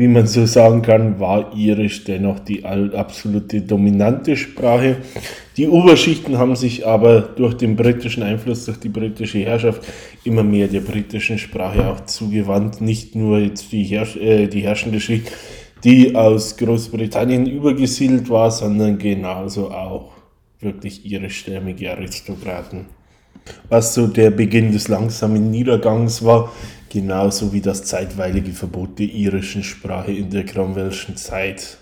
wie 0.00 0.08
man 0.08 0.26
so 0.26 0.46
sagen 0.46 0.80
kann, 0.80 1.20
war 1.20 1.54
Irisch 1.54 2.04
dennoch 2.04 2.38
die 2.38 2.64
absolute 2.64 3.60
dominante 3.60 4.34
Sprache. 4.34 4.96
Die 5.58 5.68
Oberschichten 5.68 6.38
haben 6.38 6.56
sich 6.56 6.86
aber 6.86 7.20
durch 7.20 7.52
den 7.52 7.76
britischen 7.76 8.22
Einfluss, 8.22 8.64
durch 8.64 8.78
die 8.80 8.88
britische 8.88 9.40
Herrschaft 9.40 9.82
immer 10.24 10.42
mehr 10.42 10.68
der 10.68 10.80
britischen 10.80 11.36
Sprache 11.36 11.86
auch 11.86 12.00
zugewandt. 12.06 12.80
Nicht 12.80 13.14
nur 13.14 13.40
jetzt 13.40 13.70
die, 13.72 13.84
Herrsch 13.84 14.16
äh, 14.16 14.46
die 14.46 14.62
herrschende 14.62 15.00
Schicht, 15.00 15.30
die 15.84 16.16
aus 16.16 16.56
Großbritannien 16.56 17.44
übergesiedelt 17.44 18.30
war, 18.30 18.50
sondern 18.50 18.96
genauso 18.96 19.70
auch 19.70 20.12
wirklich 20.60 21.04
irischstämmige 21.04 21.90
Aristokraten. 21.90 22.86
Was 23.68 23.94
so 23.94 24.06
der 24.06 24.30
Beginn 24.30 24.72
des 24.72 24.88
langsamen 24.88 25.50
Niedergangs 25.50 26.24
war, 26.24 26.50
genauso 26.90 27.52
wie 27.54 27.62
das 27.62 27.84
zeitweilige 27.84 28.52
Verbot 28.52 28.98
der 28.98 29.06
irischen 29.06 29.62
Sprache 29.62 30.12
in 30.12 30.28
der 30.28 30.44
Cromwellschen 30.44 31.16
Zeit. 31.16 31.78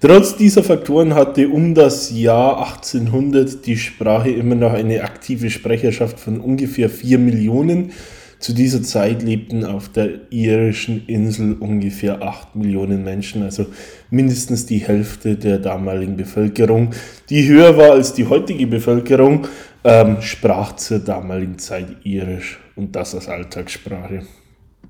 Trotz 0.00 0.36
dieser 0.36 0.62
Faktoren 0.62 1.14
hatte 1.14 1.48
um 1.48 1.74
das 1.74 2.10
Jahr 2.10 2.58
1800 2.58 3.66
die 3.66 3.76
Sprache 3.76 4.30
immer 4.30 4.54
noch 4.54 4.72
eine 4.72 5.02
aktive 5.02 5.50
Sprecherschaft 5.50 6.20
von 6.20 6.40
ungefähr 6.40 6.90
4 6.90 7.18
Millionen. 7.18 7.92
Zu 8.38 8.52
dieser 8.52 8.82
Zeit 8.82 9.22
lebten 9.22 9.64
auf 9.64 9.88
der 9.88 10.30
irischen 10.30 11.06
Insel 11.06 11.54
ungefähr 11.54 12.22
8 12.22 12.54
Millionen 12.54 13.02
Menschen, 13.02 13.42
also 13.42 13.66
mindestens 14.10 14.66
die 14.66 14.78
Hälfte 14.78 15.36
der 15.36 15.58
damaligen 15.58 16.16
Bevölkerung, 16.16 16.90
die 17.30 17.48
höher 17.48 17.76
war 17.78 17.92
als 17.92 18.12
die 18.12 18.26
heutige 18.26 18.66
Bevölkerung, 18.66 19.46
ähm, 19.84 20.18
sprach 20.20 20.76
zur 20.76 20.98
damaligen 20.98 21.58
Zeit 21.58 21.86
irisch 22.04 22.60
und 22.76 22.94
das 22.94 23.14
als 23.14 23.28
Alltagssprache. 23.28 24.22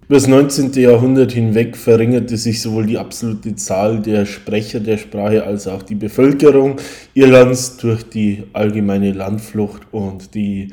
Über 0.08 0.14
das 0.14 0.28
19. 0.28 0.72
Jahrhundert 0.74 1.32
hinweg 1.32 1.76
verringerte 1.76 2.36
sich 2.36 2.62
sowohl 2.62 2.86
die 2.86 2.98
absolute 2.98 3.56
Zahl 3.56 4.00
der 4.00 4.24
Sprecher 4.24 4.78
der 4.78 4.98
Sprache 4.98 5.44
als 5.44 5.66
auch 5.66 5.82
die 5.82 5.96
Bevölkerung 5.96 6.76
Irlands 7.14 7.76
durch 7.76 8.04
die 8.04 8.44
allgemeine 8.52 9.12
Landflucht 9.12 9.82
und 9.92 10.34
die 10.34 10.72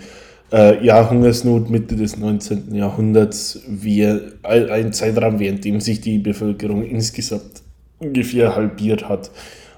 äh, 0.53 0.85
ja, 0.85 1.09
Hungersnot 1.09 1.69
Mitte 1.69 1.95
des 1.95 2.17
19. 2.17 2.73
Jahrhunderts, 2.73 3.61
wie 3.67 4.05
ein 4.43 4.93
Zeitraum, 4.93 5.39
während 5.39 5.65
dem 5.65 5.81
sich 5.81 5.99
die 5.99 6.19
Bevölkerung 6.19 6.85
insgesamt 6.85 7.63
ungefähr 7.99 8.55
halbiert 8.55 9.09
hat. 9.09 9.31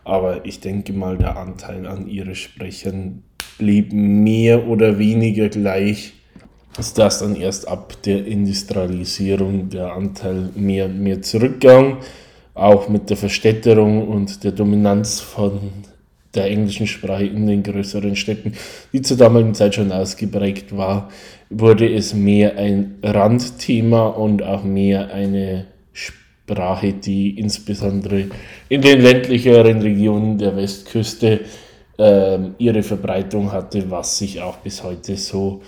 Aber 0.04 0.46
ich 0.46 0.60
denke 0.60 0.94
mal, 0.94 1.18
der 1.18 1.38
Anteil 1.38 1.88
an 1.88 2.08
ihre 2.08 2.36
Sprechern 2.36 3.24
blieb 3.58 3.94
mehr 3.94 4.68
oder 4.68 5.00
weniger 5.00 5.50
gleich 5.50 6.14
ist 6.78 6.98
das 6.98 7.20
dann 7.20 7.36
erst 7.36 7.68
ab 7.68 7.94
der 8.04 8.26
Industrialisierung 8.26 9.70
der 9.70 9.94
Anteil 9.94 10.50
mehr 10.56 10.86
und 10.86 11.00
mehr 11.00 11.22
zurückgegangen, 11.22 11.98
auch 12.54 12.90
mit 12.90 13.10
der 13.10 13.18
Verstädterung 13.18 14.08
und 14.08 14.44
der 14.44 14.52
Dominanz 14.52 15.22
von 15.22 15.72
der 16.36 16.46
englischen 16.46 16.88
Sprache 16.88 17.26
in 17.26 17.48
den 17.48 17.64
größeren 17.64 18.16
Städten, 18.16 18.54
die 18.94 19.02
zur 19.02 19.18
damaligen 19.18 19.54
Zeit 19.54 19.76
schon 19.76 19.92
ausgeprägt 19.92 20.76
war, 20.76 21.10
wurde 21.50 21.92
es 21.92 22.14
mehr 22.14 22.58
ein 22.58 22.96
Randthema 23.04 24.08
und 24.08 24.44
auch 24.44 24.64
mehr 24.64 25.14
eine 25.14 25.68
Sprache, 25.94 26.94
die 26.94 27.40
insbesondere 27.40 28.26
in 28.70 28.82
den 28.82 29.02
ländlicheren 29.02 29.82
Regionen 29.82 30.38
der 30.38 30.56
Westküste 30.56 31.42
äh, 31.98 32.38
ihre 32.58 32.84
Verbreitung 32.84 33.52
hatte, 33.52 33.90
was 33.90 34.18
sich 34.18 34.42
auch 34.42 34.58
bis 34.58 34.84
heute 34.84 35.18
so 35.18 35.62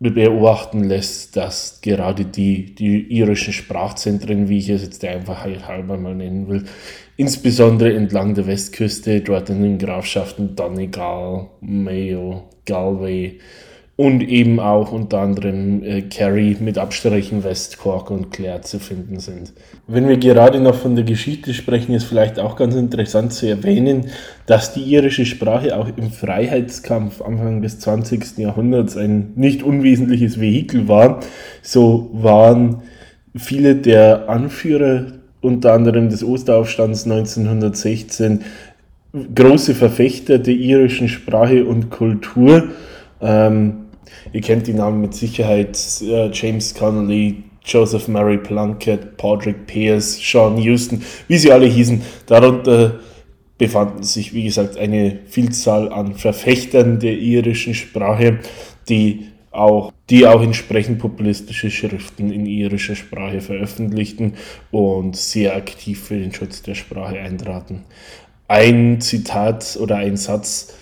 beobachten 0.00 0.84
lässt, 0.84 1.36
dass 1.36 1.80
gerade 1.80 2.24
die, 2.24 2.74
die 2.74 3.00
irischen 3.12 3.52
Sprachzentren, 3.52 4.48
wie 4.48 4.58
ich 4.58 4.68
es 4.68 4.82
jetzt 4.82 5.04
einfach 5.04 5.44
halber 5.44 5.96
mal 5.96 6.14
nennen 6.14 6.48
will, 6.48 6.64
insbesondere 7.18 7.92
entlang 7.92 8.34
der 8.34 8.46
Westküste, 8.46 9.20
dort 9.20 9.50
in 9.50 9.62
den 9.62 9.78
Grafschaften 9.78 10.54
Donegal, 10.54 11.48
Mayo, 11.60 12.44
Galway, 12.64 13.40
und 13.96 14.22
eben 14.22 14.60
auch 14.60 14.92
unter 14.92 15.18
anderem 15.18 15.82
äh, 15.82 16.02
Kerry 16.02 16.56
mit 16.60 16.78
Abstrichen 16.78 17.42
West 17.42 17.78
Cork 17.78 18.12
und 18.12 18.30
Clare 18.30 18.60
zu 18.60 18.78
finden 18.78 19.18
sind. 19.18 19.52
Wenn 19.88 20.06
wir 20.06 20.18
gerade 20.18 20.60
noch 20.60 20.76
von 20.76 20.94
der 20.94 21.04
Geschichte 21.04 21.52
sprechen, 21.52 21.92
ist 21.92 22.04
vielleicht 22.04 22.38
auch 22.38 22.54
ganz 22.54 22.76
interessant 22.76 23.32
zu 23.32 23.48
erwähnen, 23.48 24.12
dass 24.46 24.72
die 24.72 24.82
irische 24.82 25.26
Sprache 25.26 25.76
auch 25.76 25.88
im 25.96 26.12
Freiheitskampf 26.12 27.20
Anfang 27.20 27.60
des 27.60 27.80
20. 27.80 28.38
Jahrhunderts 28.38 28.96
ein 28.96 29.32
nicht 29.34 29.64
unwesentliches 29.64 30.40
Vehikel 30.40 30.86
war. 30.86 31.18
So 31.62 32.10
waren 32.12 32.82
viele 33.34 33.74
der 33.74 34.28
Anführer 34.28 35.17
unter 35.40 35.72
anderem 35.72 36.08
des 36.08 36.24
Osteraufstands 36.24 37.04
1916 37.04 38.44
große 39.34 39.74
Verfechter 39.74 40.38
der 40.38 40.54
irischen 40.54 41.08
Sprache 41.08 41.64
und 41.64 41.90
Kultur. 41.90 42.68
Ähm, 43.20 43.88
Ihr 44.32 44.40
kennt 44.40 44.66
die 44.66 44.74
Namen 44.74 45.00
mit 45.00 45.14
Sicherheit. 45.14 45.78
Äh, 46.02 46.30
James 46.32 46.74
Connolly, 46.74 47.44
Joseph 47.64 48.08
Murray 48.08 48.38
Plunkett, 48.38 49.16
Patrick 49.16 49.66
Pierce, 49.66 50.18
Sean 50.18 50.56
Houston, 50.58 51.02
wie 51.28 51.38
sie 51.38 51.52
alle 51.52 51.66
hießen. 51.66 52.02
Darunter 52.26 53.00
befanden 53.58 54.02
sich, 54.02 54.32
wie 54.34 54.44
gesagt, 54.44 54.76
eine 54.76 55.18
Vielzahl 55.26 55.92
an 55.92 56.14
Verfechtern 56.14 57.00
der 57.00 57.14
irischen 57.14 57.74
Sprache, 57.74 58.38
die 58.88 59.26
auch, 59.58 59.92
die 60.10 60.26
auch 60.26 60.42
entsprechend 60.42 60.98
populistische 60.98 61.70
Schriften 61.70 62.30
in 62.30 62.46
irischer 62.46 62.94
Sprache 62.94 63.40
veröffentlichten 63.40 64.34
und 64.70 65.16
sehr 65.16 65.56
aktiv 65.56 66.00
für 66.02 66.18
den 66.18 66.32
Schutz 66.32 66.62
der 66.62 66.74
Sprache 66.74 67.18
eintraten. 67.18 67.84
Ein 68.46 69.00
Zitat 69.00 69.78
oder 69.80 69.96
ein 69.96 70.16
Satz, 70.16 70.74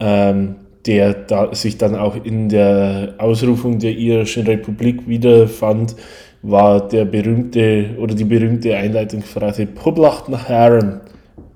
ähm, 0.00 0.56
der 0.86 1.14
da 1.14 1.54
sich 1.54 1.78
dann 1.78 1.94
auch 1.94 2.22
in 2.22 2.48
der 2.48 3.14
Ausrufung 3.18 3.78
der 3.78 3.92
irischen 3.92 4.46
Republik 4.46 5.08
wiederfand, 5.08 5.96
war 6.42 6.86
der 6.86 7.06
berühmte 7.06 7.96
oder 7.98 8.14
die 8.14 8.24
berühmte 8.24 8.76
Einleitungsphrase 8.76 9.64
Publicht 9.64 10.28
nach 10.28 10.48
Herren, 10.48 11.00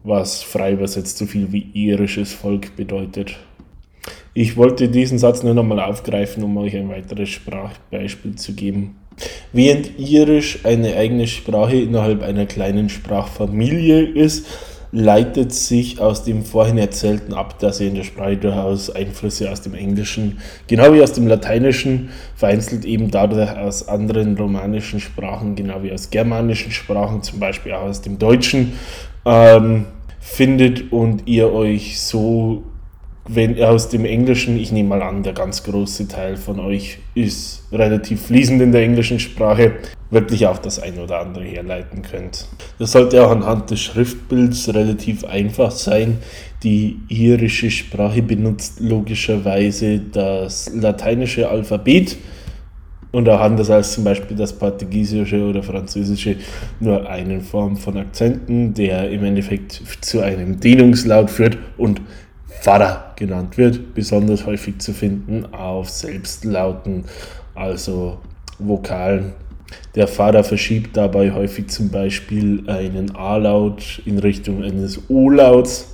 was 0.03 0.43
frei 0.43 0.73
übersetzt 0.73 1.19
so 1.19 1.27
viel 1.27 1.53
wie 1.53 1.67
irisches 1.75 2.33
Volk 2.33 2.75
bedeutet. 2.75 3.37
Ich 4.41 4.57
wollte 4.57 4.89
diesen 4.89 5.19
Satz 5.19 5.43
nur 5.43 5.53
nochmal 5.53 5.81
aufgreifen, 5.81 6.45
um 6.45 6.57
euch 6.59 6.77
ein 6.77 6.89
weiteres 6.89 7.29
Sprachbeispiel 7.29 8.37
zu 8.37 8.53
geben. 8.53 8.95
Während 9.53 9.99
Irisch 9.99 10.61
eine 10.65 10.95
eigene 10.95 11.27
Sprache 11.27 11.75
innerhalb 11.75 12.23
einer 12.23 12.47
kleinen 12.47 12.89
Sprachfamilie 12.89 14.01
ist, 14.01 14.47
leitet 14.93 15.53
sich 15.53 16.01
aus 16.01 16.23
dem 16.23 16.45
vorhin 16.45 16.79
erzählten 16.79 17.35
ab, 17.35 17.59
dass 17.59 17.81
ihr 17.81 17.89
in 17.89 17.97
der 17.97 18.05
Sprache 18.05 18.37
durchaus 18.37 18.91
Einflüsse 18.91 19.51
aus 19.51 19.63
dem 19.63 19.75
Englischen, 19.75 20.39
genau 20.69 20.95
wie 20.95 21.03
aus 21.03 21.15
dem 21.15 21.27
Lateinischen, 21.27 22.11
vereinzelt 22.37 22.85
eben 22.85 23.11
dadurch 23.11 23.51
aus 23.57 23.89
anderen 23.89 24.37
romanischen 24.39 25.01
Sprachen, 25.01 25.57
genau 25.57 25.83
wie 25.83 25.91
aus 25.91 26.11
germanischen 26.11 26.71
Sprachen, 26.71 27.25
zum 27.25 27.41
Beispiel 27.41 27.73
auch 27.73 27.89
aus 27.89 28.03
dem 28.03 28.21
Deutschen, 28.21 28.75
ähm, 29.27 29.87
findet 30.21 30.93
und 30.93 31.27
ihr 31.27 31.53
euch 31.53 32.01
so 32.01 32.63
wenn 33.29 33.63
aus 33.63 33.89
dem 33.91 34.05
Englischen, 34.05 34.59
ich 34.59 34.73
nehme 34.73 34.89
mal 34.89 35.03
an, 35.03 35.23
der 35.23 35.35
ganz 35.35 35.63
große 35.63 36.09
Teil 36.09 36.37
von 36.37 36.59
euch 36.59 36.99
ist 37.15 37.63
relativ 37.71 38.27
fließend 38.27 38.63
in 38.63 38.73
der 38.73 38.83
englischen 38.83 39.21
Sprache, 39.21 39.73
wirklich 40.11 40.47
auch 40.47 40.59
das 40.59 40.81
eine 40.81 41.03
oder 41.03 41.21
andere 41.21 41.45
herleiten 41.45 42.03
könnt. 42.03 42.49
Das 42.79 42.93
sollte 42.93 43.25
auch 43.25 43.31
anhand 43.31 43.71
des 43.71 43.81
Schriftbilds 43.81 44.73
relativ 44.73 45.25
einfach 45.25 45.71
sein. 45.71 46.19
Die 46.63 47.01
irische 47.09 47.71
Sprache 47.71 48.23
benutzt 48.23 48.81
logischerweise 48.81 50.01
das 50.01 50.71
lateinische 50.75 51.49
Alphabet 51.49 52.17
und 53.13 53.29
auch 53.29 53.41
anders 53.41 53.71
als 53.71 53.93
zum 53.93 54.05
Beispiel 54.05 54.37
das 54.37 54.53
Portugiesische 54.53 55.43
oder 55.43 55.63
Französische 55.63 56.37
nur 56.81 57.09
eine 57.09 57.41
Form 57.41 57.77
von 57.77 57.97
Akzenten, 57.97 58.75
der 58.75 59.11
im 59.11 59.25
Endeffekt 59.25 59.83
zu 60.01 60.21
einem 60.21 60.61
Dehnungslaut 60.61 61.31
führt 61.31 61.59
und 61.77 62.01
Vater 62.61 63.13
genannt 63.17 63.57
wird, 63.57 63.95
besonders 63.95 64.47
häufig 64.47 64.79
zu 64.79 64.93
finden 64.93 65.47
auf 65.53 65.89
Selbstlauten, 65.89 67.05
also 67.55 68.19
Vokalen. 68.59 69.33
Der 69.95 70.09
Vater 70.09 70.45
verschiebt 70.45 70.97
dabei 70.97 71.33
häufig 71.33 71.69
zum 71.69 71.91
Beispiel 71.91 72.69
einen 72.69 73.15
A-Laut 73.15 74.03
in 74.05 74.19
Richtung 74.19 74.63
eines 74.63 75.01
O-Lauts. 75.09 75.89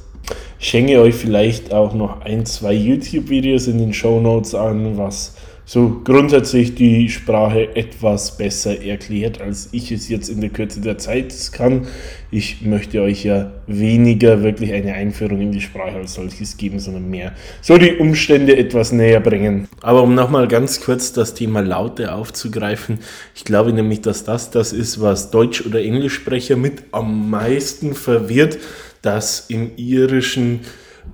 Ich 0.58 0.72
hänge 0.72 1.00
euch 1.00 1.14
vielleicht 1.14 1.72
auch 1.72 1.92
noch 1.92 2.22
ein, 2.22 2.46
zwei 2.46 2.72
YouTube-Videos 2.72 3.66
in 3.66 3.78
den 3.78 3.92
Show 3.92 4.20
Notes 4.20 4.54
an, 4.54 4.96
was 4.96 5.34
so 5.66 6.02
grundsätzlich 6.04 6.74
die 6.74 7.08
Sprache 7.08 7.74
etwas 7.74 8.36
besser 8.36 8.82
erklärt, 8.82 9.40
als 9.40 9.70
ich 9.72 9.90
es 9.90 10.08
jetzt 10.08 10.28
in 10.28 10.40
der 10.40 10.50
Kürze 10.50 10.80
der 10.80 10.98
Zeit 10.98 11.34
kann. 11.52 11.86
Ich 12.30 12.62
möchte 12.62 13.00
euch 13.00 13.24
ja 13.24 13.52
weniger 13.66 14.42
wirklich 14.42 14.72
eine 14.72 14.92
Einführung 14.92 15.40
in 15.40 15.52
die 15.52 15.62
Sprache 15.62 15.96
als 15.96 16.14
solches 16.14 16.56
geben, 16.58 16.78
sondern 16.80 17.08
mehr 17.08 17.32
so 17.62 17.78
die 17.78 17.94
Umstände 17.94 18.56
etwas 18.56 18.92
näher 18.92 19.20
bringen. 19.20 19.68
Aber 19.80 20.02
um 20.02 20.14
nochmal 20.14 20.48
ganz 20.48 20.82
kurz 20.82 21.12
das 21.12 21.32
Thema 21.32 21.60
Laute 21.60 22.12
aufzugreifen, 22.12 22.98
ich 23.34 23.44
glaube 23.44 23.72
nämlich, 23.72 24.02
dass 24.02 24.24
das 24.24 24.50
das 24.50 24.72
ist, 24.72 25.00
was 25.00 25.30
Deutsch- 25.30 25.64
oder 25.64 25.80
Englischsprecher 25.80 26.56
mit 26.56 26.82
am 26.92 27.30
meisten 27.30 27.94
verwirrt, 27.94 28.58
dass 29.00 29.48
im 29.48 29.72
irischen 29.76 30.60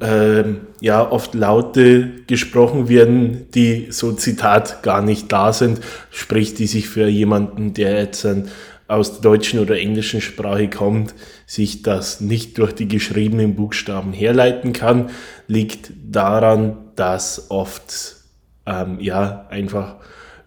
ähm, 0.00 0.62
ja 0.80 1.10
oft 1.10 1.34
Laute 1.34 2.10
gesprochen 2.26 2.88
werden, 2.88 3.46
die 3.54 3.88
so 3.90 4.12
Zitat 4.12 4.82
gar 4.82 5.02
nicht 5.02 5.30
da 5.30 5.52
sind, 5.52 5.80
sprich 6.10 6.54
die 6.54 6.66
sich 6.66 6.88
für 6.88 7.08
jemanden, 7.08 7.74
der 7.74 7.98
jetzt 7.98 8.26
aus 8.88 9.12
der 9.12 9.22
deutschen 9.22 9.60
oder 9.60 9.78
englischen 9.78 10.20
Sprache 10.20 10.68
kommt, 10.68 11.14
sich 11.46 11.82
das 11.82 12.20
nicht 12.20 12.58
durch 12.58 12.72
die 12.72 12.88
geschriebenen 12.88 13.54
Buchstaben 13.54 14.12
herleiten 14.12 14.72
kann, 14.72 15.10
liegt 15.46 15.92
daran, 16.10 16.76
dass 16.96 17.50
oft 17.50 18.16
ähm, 18.66 18.98
ja 19.00 19.46
einfach 19.48 19.96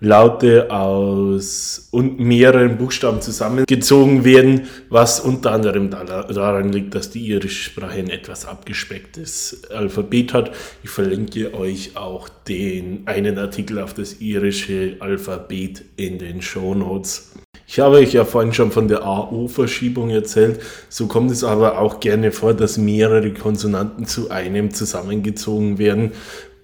Laute 0.03 0.69
aus 0.69 1.87
und 1.91 2.19
mehreren 2.19 2.77
Buchstaben 2.77 3.21
zusammengezogen 3.21 4.25
werden, 4.25 4.67
was 4.89 5.21
unter 5.21 5.53
anderem 5.53 5.91
daran 5.91 6.73
liegt, 6.73 6.93
dass 6.93 7.09
die 7.09 7.25
irische 7.25 7.63
Sprache 7.63 7.99
ein 7.99 8.09
etwas 8.09 8.45
abgespecktes 8.45 9.61
Alphabet 9.71 10.33
hat. 10.33 10.51
Ich 10.83 10.89
verlinke 10.89 11.53
euch 11.53 11.95
auch 11.95 12.27
den 12.27 13.03
einen 13.05 13.37
Artikel 13.37 13.79
auf 13.79 13.93
das 13.93 14.19
irische 14.19 14.97
Alphabet 14.99 15.85
in 15.95 16.19
den 16.19 16.41
Show 16.41 16.75
Notes. 16.75 17.31
Ich 17.65 17.79
habe 17.79 17.95
euch 17.95 18.11
ja 18.11 18.25
vorhin 18.25 18.51
schon 18.51 18.71
von 18.71 18.89
der 18.89 19.05
AO-Verschiebung 19.05 20.09
erzählt. 20.09 20.59
So 20.89 21.07
kommt 21.07 21.31
es 21.31 21.45
aber 21.45 21.79
auch 21.79 22.01
gerne 22.01 22.33
vor, 22.33 22.53
dass 22.53 22.77
mehrere 22.77 23.31
Konsonanten 23.31 24.05
zu 24.05 24.29
einem 24.29 24.73
zusammengezogen 24.73 25.77
werden, 25.77 26.11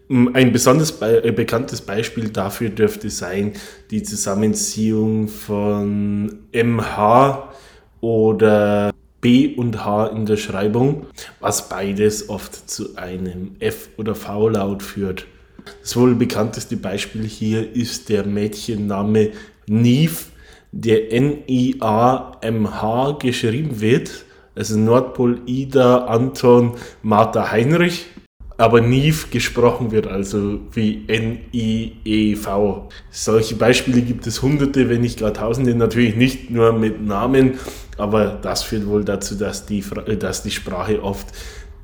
ein 0.10 0.52
besonders 0.52 0.92
be 0.92 1.24
äh, 1.24 1.32
bekanntes 1.32 1.82
Beispiel 1.82 2.30
dafür 2.30 2.70
dürfte 2.70 3.10
sein 3.10 3.54
die 3.92 4.02
Zusammenziehung 4.02 5.28
von 5.28 6.40
MH 6.52 7.54
oder 8.02 8.92
B 9.22 9.54
und 9.56 9.86
H 9.86 10.08
in 10.08 10.26
der 10.26 10.38
Schreibung, 10.38 11.06
was 11.40 11.70
beides 11.70 12.30
oft 12.30 12.70
zu 12.70 12.96
einem 12.96 13.56
F- 13.60 13.90
oder 13.98 14.16
V-Laut 14.16 14.82
führt. 14.82 15.28
Das 15.82 15.96
wohl 15.96 16.16
bekannteste 16.16 16.78
Beispiel 16.78 17.26
hier 17.26 17.76
ist 17.76 18.10
der 18.10 18.26
Mädchenname 18.26 19.32
Neve, 19.68 20.26
der 20.72 21.12
N-I-A-M-H 21.12 23.12
geschrieben 23.20 23.82
wird, 23.82 24.26
also 24.56 24.78
Nordpol 24.78 25.42
Ida 25.46 26.06
Anton 26.06 26.76
Martha 27.04 27.52
Heinrich 27.52 28.06
aber 28.60 28.82
Neve 28.82 29.28
gesprochen 29.32 29.92
wird, 29.92 30.06
also 30.06 30.60
wie 30.74 31.06
N-I-E-V. 31.08 32.90
Solche 33.10 33.56
Beispiele 33.56 34.02
gibt 34.02 34.28
es 34.28 34.42
hunderte, 34.42 34.90
wenn 34.90 35.00
nicht 35.00 35.22
gar 35.22 35.34
tausende, 35.34 35.74
natürlich 35.74 36.18
nicht 36.18 36.50
nur 36.52 36.74
mit 36.74 37.02
Namen, 37.02 37.54
aber 37.98 38.38
das 38.42 38.64
führt 38.64 38.86
wohl 38.86 39.06
dazu, 39.06 39.36
dass 39.36 39.66
die, 39.66 39.82
dass 40.20 40.44
die 40.44 40.52
Sprache 40.52 41.02
oft 41.02 41.28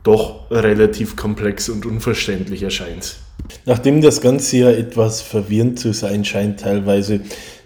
doch 0.03 0.51
relativ 0.51 1.15
komplex 1.15 1.69
und 1.69 1.85
unverständlich 1.85 2.61
erscheint. 2.61 3.15
Nachdem 3.65 4.01
das 4.01 4.19
Ganze 4.19 4.57
ja 4.57 4.69
etwas 4.69 5.21
verwirrend 5.21 5.79
zu 5.79 5.93
sein 5.93 6.25
scheint 6.25 6.59
teilweise, 6.59 7.21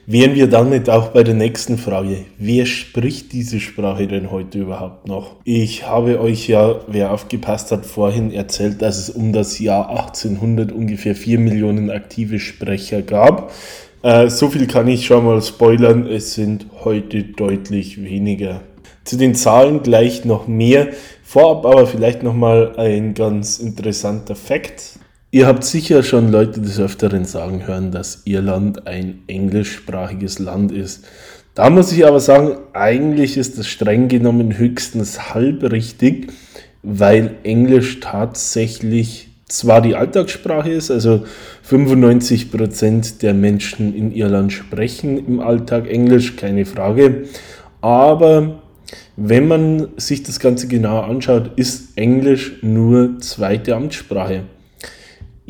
wären 0.10 0.34
wir 0.34 0.48
damit 0.48 0.90
auch 0.90 1.10
bei 1.10 1.22
der 1.22 1.36
nächsten 1.36 1.78
Frage. 1.78 2.26
Wer 2.40 2.66
spricht 2.66 3.32
diese 3.32 3.60
Sprache 3.60 4.08
denn 4.08 4.32
heute 4.32 4.58
überhaupt 4.58 5.08
noch? 5.08 5.36
Ich 5.44 5.86
habe 5.86 6.20
euch 6.20 6.48
ja, 6.48 6.80
wer 6.88 7.14
aufgepasst 7.14 7.72
hat, 7.72 7.86
vorhin 7.86 8.32
erzählt, 8.32 8.82
dass 8.82 8.98
es 8.98 9.12
um 9.12 9.34
das 9.34 9.60
Jahr 9.60 9.92
1800 9.92 10.72
ungefähr 10.72 11.16
4 11.16 11.38
Millionen 11.38 11.92
aktive 11.92 12.40
Sprecher 12.40 13.04
gab. 13.04 13.52
Äh, 14.02 14.30
so 14.30 14.50
viel 14.50 14.66
kann 14.66 14.88
ich 14.88 15.06
schon 15.06 15.26
mal 15.26 15.44
spoilern, 15.44 16.08
es 16.08 16.34
sind 16.34 16.66
heute 16.84 17.22
deutlich 17.24 18.04
weniger. 18.04 18.62
Zu 19.04 19.16
den 19.16 19.36
Zahlen 19.36 19.84
gleich 19.84 20.26
noch 20.26 20.48
mehr. 20.48 20.88
Vorab 21.24 21.68
aber 21.68 21.86
vielleicht 21.86 22.24
nochmal 22.24 22.74
ein 22.78 23.14
ganz 23.14 23.60
interessanter 23.60 24.36
Fakt. 24.36 24.99
Ihr 25.32 25.46
habt 25.46 25.64
sicher 25.64 26.02
schon 26.02 26.32
Leute 26.32 26.60
des 26.60 26.80
Öfteren 26.80 27.24
sagen 27.24 27.68
hören, 27.68 27.92
dass 27.92 28.24
Irland 28.26 28.88
ein 28.88 29.20
englischsprachiges 29.28 30.40
Land 30.40 30.72
ist. 30.72 31.06
Da 31.54 31.70
muss 31.70 31.92
ich 31.92 32.04
aber 32.08 32.20
sagen, 32.20 32.58
eigentlich 32.74 33.38
ist 33.38 33.60
das 33.60 33.68
streng 33.68 34.08
genommen 34.08 34.58
höchstens 34.58 35.36
halb 35.36 35.72
richtig, 35.72 36.34
weil 36.82 37.36
Englisch 37.44 38.00
tatsächlich 38.00 39.28
zwar 39.48 39.84
die 39.84 39.96
Alltagssprache 39.96 40.72
ist, 40.72 40.90
also 40.90 41.26
95% 41.70 43.20
der 43.20 43.36
Menschen 43.36 43.94
in 43.94 44.12
Irland 44.12 44.52
sprechen 44.52 45.24
im 45.28 45.42
Alltag 45.42 45.88
Englisch, 45.88 46.38
keine 46.38 46.66
Frage, 46.66 47.26
aber 47.82 48.64
wenn 49.16 49.48
man 49.48 49.90
sich 49.98 50.24
das 50.24 50.40
Ganze 50.40 50.68
genauer 50.68 51.04
anschaut, 51.04 51.52
ist 51.56 51.96
Englisch 51.98 52.64
nur 52.64 53.20
zweite 53.20 53.76
Amtssprache 53.76 54.46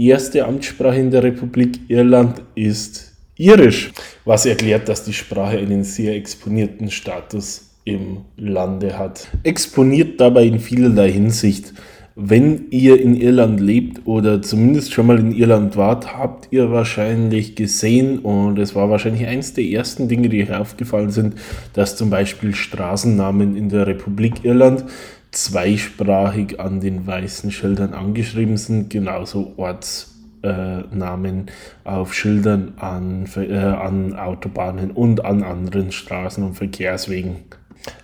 erste 0.07 0.45
Amtssprache 0.45 0.99
in 0.99 1.11
der 1.11 1.23
Republik 1.23 1.79
Irland 1.87 2.41
ist 2.55 3.13
Irisch, 3.37 3.91
was 4.25 4.45
erklärt, 4.45 4.89
dass 4.89 5.05
die 5.05 5.13
Sprache 5.13 5.57
einen 5.57 5.83
sehr 5.83 6.15
exponierten 6.15 6.91
Status 6.91 7.69
im 7.85 8.17
Lande 8.37 8.97
hat. 8.97 9.27
Exponiert 9.43 10.19
dabei 10.19 10.45
in 10.45 10.59
vielerlei 10.59 11.11
Hinsicht. 11.11 11.73
Wenn 12.15 12.65
ihr 12.69 12.99
in 12.99 13.15
Irland 13.15 13.61
lebt 13.61 14.05
oder 14.05 14.41
zumindest 14.41 14.91
schon 14.91 15.07
mal 15.07 15.19
in 15.19 15.31
Irland 15.31 15.77
wart, 15.77 16.17
habt 16.17 16.49
ihr 16.51 16.69
wahrscheinlich 16.69 17.55
gesehen 17.55 18.19
und 18.19 18.59
es 18.59 18.75
war 18.75 18.89
wahrscheinlich 18.89 19.25
eines 19.25 19.53
der 19.53 19.63
ersten 19.63 20.09
Dinge, 20.09 20.27
die 20.27 20.43
euch 20.43 20.53
aufgefallen 20.53 21.11
sind, 21.11 21.35
dass 21.71 21.95
zum 21.95 22.09
Beispiel 22.09 22.53
Straßennamen 22.53 23.55
in 23.55 23.69
der 23.69 23.87
Republik 23.87 24.43
Irland 24.43 24.83
zweisprachig 25.31 26.59
an 26.59 26.81
den 26.81 27.05
weißen 27.05 27.51
Schildern 27.51 27.93
angeschrieben 27.93 28.57
sind, 28.57 28.89
genauso 28.89 29.53
Ortsnamen 29.57 31.47
äh, 31.85 31.89
auf 31.89 32.13
Schildern 32.13 32.73
an, 32.77 33.27
äh, 33.35 33.55
an 33.57 34.15
Autobahnen 34.15 34.91
und 34.91 35.23
an 35.23 35.43
anderen 35.43 35.91
Straßen 35.91 36.43
und 36.43 36.55
Verkehrswegen. 36.55 37.37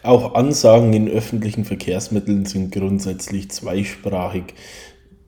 Auch 0.03 0.35
Ansagen 0.35 0.93
in 0.93 1.09
öffentlichen 1.09 1.65
Verkehrsmitteln 1.65 2.45
sind 2.45 2.71
grundsätzlich 2.71 3.49
zweisprachig. 3.49 4.53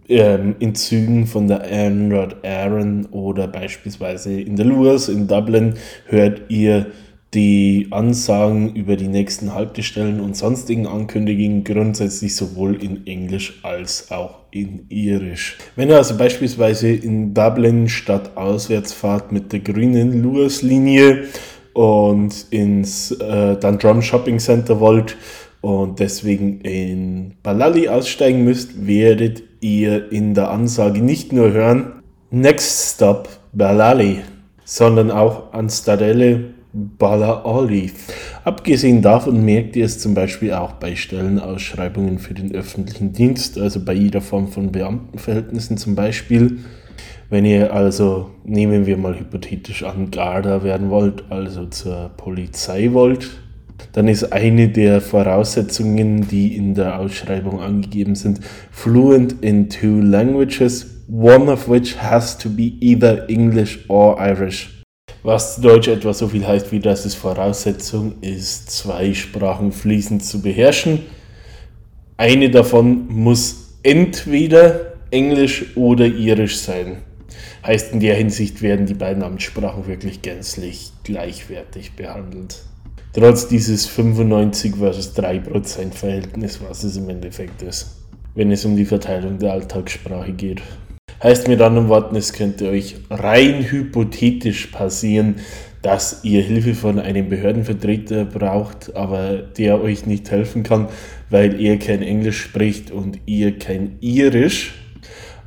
Ähm, 0.10 0.56
in 0.60 0.74
Zügen 0.74 1.28
von 1.28 1.50
der 1.50 1.70
Anrod 1.70 2.38
Aaron 2.46 3.08
oder 3.08 3.46
beispielsweise 3.48 4.40
in 4.40 4.56
der 4.56 4.66
Lewis 4.66 5.10
in 5.10 5.28
Dublin 5.28 5.74
hört 6.06 6.44
ihr 6.50 6.88
die 7.34 7.88
Ansagen 7.92 8.74
über 8.76 8.96
die 8.96 9.08
nächsten 9.08 9.54
Haltestellen 9.54 10.22
und 10.22 10.38
sonstigen 10.38 10.88
Ankündigungen 10.88 11.64
grundsätzlich 11.64 12.36
sowohl 12.36 12.82
in 12.82 13.06
Englisch 13.06 13.60
als 13.64 14.12
auch 14.12 14.40
in 14.52 14.86
Irisch. 14.90 15.58
Wenn 15.76 15.90
ihr 15.90 15.98
also 15.98 16.18
beispielsweise 16.18 16.90
in 16.90 17.34
Dublin 17.34 17.90
statt 17.90 18.38
auswärts 18.38 18.94
fahrt 18.94 19.32
mit 19.32 19.52
der 19.52 19.60
grünen 19.60 20.24
Lewis-Linie 20.24 21.26
und 21.74 22.46
ins 22.50 23.12
äh, 23.12 23.58
Dundrum 23.58 24.02
Shopping 24.02 24.40
Center 24.40 24.80
wollt 24.80 25.18
und 25.60 26.00
deswegen 26.00 26.62
in 26.62 27.34
Balali 27.44 27.90
aussteigen 27.90 28.46
müsst, 28.46 28.88
werdet 28.88 29.44
ihr 29.60 30.12
in 30.12 30.34
der 30.34 30.50
Ansage 30.50 31.02
nicht 31.02 31.34
nur 31.34 31.52
hören 31.52 31.92
Next 32.32 32.96
Stop 32.96 33.28
Balali, 33.52 34.20
sondern 34.64 35.12
auch 35.12 35.54
an 35.54 35.70
Stadelle 35.70 36.57
Bala 36.78 37.44
Olive. 37.44 37.94
Abgesehen 38.44 39.02
davon 39.02 39.44
merkt 39.44 39.76
ihr 39.76 39.86
es 39.86 39.98
zum 39.98 40.14
Beispiel 40.14 40.54
auch 40.54 40.74
bei 40.74 40.96
Stellenausschreibungen 40.96 42.20
für 42.20 42.36
den 42.36 42.54
öffentlichen 42.54 43.14
Dienst, 43.14 43.58
also 43.58 43.84
bei 43.84 43.94
jeder 43.94 44.22
Form 44.22 44.48
von 44.48 44.72
Beamtenverhältnissen 44.72 45.78
zum 45.78 45.96
Beispiel. 45.96 46.60
Wenn 47.32 47.46
ihr 47.46 47.74
also, 47.74 48.30
nehmen 48.46 48.86
wir 48.86 48.98
mal 48.98 49.20
hypothetisch 49.20 49.84
an, 49.84 50.12
Garda 50.12 50.64
werden 50.64 50.92
wollt, 50.92 51.24
also 51.32 51.66
zur 51.66 52.12
Polizei 52.16 52.94
wollt, 52.94 53.28
dann 53.94 54.08
ist 54.08 54.32
eine 54.32 54.70
der 54.70 55.02
Voraussetzungen, 55.02 56.28
die 56.28 56.56
in 56.56 56.76
der 56.76 57.00
Ausschreibung 57.00 57.60
angegeben 57.60 58.14
sind, 58.14 58.40
fluent 58.72 59.42
in 59.42 59.70
two 59.70 60.00
languages, 60.00 61.04
one 61.10 61.52
of 61.52 61.68
which 61.68 61.98
has 62.02 62.38
to 62.38 62.50
be 62.50 62.74
either 62.82 63.28
English 63.30 63.80
or 63.90 64.20
Irish 64.20 64.77
was 65.28 65.56
zu 65.56 65.62
Deutsch 65.62 65.90
etwa 65.90 66.14
so 66.14 66.30
viel 66.30 66.48
heißt, 66.48 66.72
wie 66.72 66.80
dass 66.80 67.04
es 67.04 67.14
Voraussetzung 67.14 68.14
ist, 68.22 68.72
zwei 68.72 69.14
Sprachen 69.14 69.74
fließend 69.74 70.24
zu 70.24 70.42
beherrschen. 70.42 71.02
Eine 72.16 72.50
davon 72.50 73.10
muss 73.10 73.74
entweder 73.84 74.94
Englisch 75.12 75.76
oder 75.76 76.06
Irisch 76.06 76.56
sein. 76.60 77.00
Heißt, 77.66 77.92
in 77.92 78.00
der 78.00 78.16
Hinsicht 78.16 78.62
werden 78.62 78.86
die 78.86 78.94
beiden 78.94 79.22
Amtssprachen 79.22 79.86
wirklich 79.88 80.22
gänzlich 80.22 80.94
gleichwertig 81.04 81.98
behandelt. 81.98 82.64
Trotz 83.12 83.50
dieses 83.50 83.86
95 83.86 84.76
versus 84.76 85.14
3% 85.14 85.92
Verhältnis, 85.92 86.62
was 86.66 86.86
es 86.86 86.96
im 86.96 87.10
Endeffekt 87.10 87.62
ist, 87.64 87.98
wenn 88.34 88.50
es 88.50 88.64
um 88.64 88.78
die 88.78 88.86
Verteilung 88.86 89.40
der 89.40 89.52
Alltagssprache 89.52 90.32
geht. 90.32 90.62
Heißt 91.22 91.48
mit 91.48 91.62
anderen 91.62 91.90
Worten, 91.90 92.16
es 92.16 92.32
könnte 92.32 92.70
euch 92.70 92.96
rein 93.10 93.64
hypothetisch 93.72 94.68
passieren, 94.68 95.38
dass 95.82 96.24
ihr 96.24 96.44
Hilfe 96.44 96.76
von 96.76 97.00
einem 97.00 97.28
Behördenvertreter 97.28 98.24
braucht, 98.26 98.96
aber 98.96 99.38
der 99.38 99.82
euch 99.82 100.06
nicht 100.06 100.30
helfen 100.30 100.62
kann, 100.62 100.90
weil 101.32 101.60
er 101.60 101.78
kein 101.80 102.04
Englisch 102.04 102.40
spricht 102.40 102.92
und 102.92 103.20
ihr 103.26 103.58
kein 103.58 103.98
Irisch. 104.00 104.76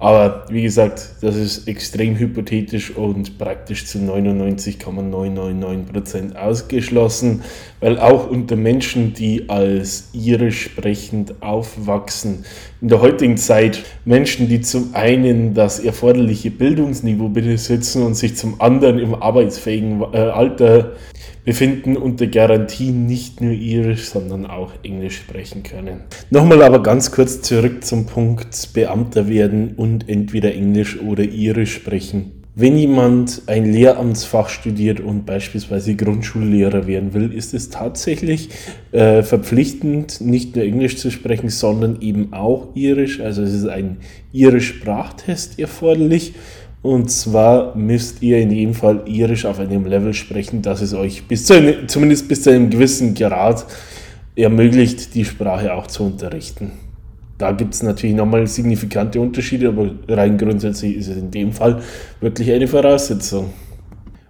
Aber 0.00 0.46
wie 0.48 0.62
gesagt, 0.62 1.10
das 1.20 1.36
ist 1.36 1.68
extrem 1.68 2.18
hypothetisch 2.18 2.96
und 2.96 3.36
praktisch 3.36 3.84
zu 3.84 3.98
99,999% 3.98 6.36
ausgeschlossen, 6.36 7.42
weil 7.80 7.98
auch 7.98 8.30
unter 8.30 8.56
Menschen, 8.56 9.12
die 9.12 9.50
als 9.50 10.08
irisch 10.14 10.62
sprechend 10.62 11.42
aufwachsen, 11.42 12.46
in 12.80 12.88
der 12.88 13.02
heutigen 13.02 13.36
Zeit 13.36 13.84
Menschen, 14.06 14.48
die 14.48 14.62
zum 14.62 14.94
einen 14.94 15.52
das 15.52 15.78
erforderliche 15.78 16.50
Bildungsniveau 16.50 17.28
besitzen 17.28 18.02
und 18.02 18.14
sich 18.14 18.36
zum 18.36 18.58
anderen 18.58 18.98
im 18.98 19.14
arbeitsfähigen 19.14 20.02
äh, 20.14 20.16
Alter 20.16 20.92
befinden 21.44 21.96
unter 21.96 22.26
Garantie 22.26 22.90
nicht 22.90 23.40
nur 23.40 23.52
Irisch, 23.52 24.10
sondern 24.10 24.46
auch 24.46 24.72
Englisch 24.82 25.16
sprechen 25.16 25.62
können. 25.62 26.00
Nochmal 26.30 26.62
aber 26.62 26.82
ganz 26.82 27.10
kurz 27.10 27.40
zurück 27.40 27.84
zum 27.84 28.06
Punkt 28.06 28.72
Beamter 28.74 29.28
werden 29.28 29.74
und 29.76 29.89
entweder 30.08 30.54
Englisch 30.54 31.00
oder 31.00 31.24
Irisch 31.24 31.74
sprechen. 31.74 32.32
Wenn 32.56 32.76
jemand 32.76 33.42
ein 33.46 33.72
Lehramtsfach 33.72 34.48
studiert 34.48 35.00
und 35.00 35.24
beispielsweise 35.24 35.94
Grundschullehrer 35.94 36.86
werden 36.86 37.14
will, 37.14 37.32
ist 37.32 37.54
es 37.54 37.70
tatsächlich 37.70 38.48
äh, 38.92 39.22
verpflichtend, 39.22 40.20
nicht 40.20 40.56
nur 40.56 40.64
Englisch 40.64 40.96
zu 40.96 41.10
sprechen, 41.10 41.48
sondern 41.48 42.00
eben 42.00 42.32
auch 42.32 42.74
Irisch. 42.74 43.20
Also 43.20 43.42
es 43.42 43.52
ist 43.52 43.66
ein 43.66 43.98
Irisch-Sprachtest 44.32 45.58
erforderlich 45.58 46.34
und 46.82 47.10
zwar 47.10 47.76
müsst 47.76 48.22
ihr 48.22 48.38
in 48.38 48.50
jedem 48.50 48.74
Fall 48.74 49.02
Irisch 49.06 49.44
auf 49.44 49.58
einem 49.58 49.84
Level 49.84 50.14
sprechen, 50.14 50.62
dass 50.62 50.80
es 50.80 50.94
euch 50.94 51.24
bis 51.24 51.44
zu 51.44 51.54
einem, 51.54 51.88
zumindest 51.88 52.28
bis 52.28 52.42
zu 52.42 52.50
einem 52.50 52.70
gewissen 52.70 53.14
Grad 53.14 53.66
ermöglicht, 54.34 55.14
die 55.14 55.24
Sprache 55.24 55.74
auch 55.74 55.86
zu 55.86 56.04
unterrichten. 56.04 56.72
Da 57.40 57.52
gibt 57.52 57.72
es 57.72 57.82
natürlich 57.82 58.14
nochmal 58.14 58.46
signifikante 58.46 59.18
Unterschiede, 59.18 59.68
aber 59.68 59.90
rein 60.08 60.36
grundsätzlich 60.36 60.96
ist 60.96 61.08
es 61.08 61.16
in 61.16 61.30
dem 61.30 61.52
Fall 61.52 61.82
wirklich 62.20 62.52
eine 62.52 62.68
Voraussetzung. 62.68 63.54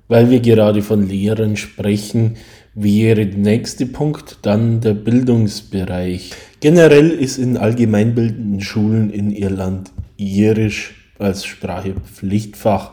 Weil 0.07 0.31
wir 0.31 0.39
gerade 0.39 0.81
von 0.81 1.09
Lehrern 1.09 1.57
sprechen, 1.57 2.37
wäre 2.75 3.27
der 3.27 3.37
nächste 3.37 3.87
Punkt 3.87 4.39
dann 4.43 4.81
der 4.81 4.95
Bildungsbereich. 4.95 6.31
Generell 6.61 7.11
ist 7.11 7.39
in 7.39 7.57
allgemeinbildenden 7.57 8.61
Schulen 8.61 9.11
in 9.11 9.33
Irland 9.33 9.91
Irisch 10.17 10.95
als 11.19 11.45
Sprache 11.45 11.95
Pflichtfach. 11.95 12.93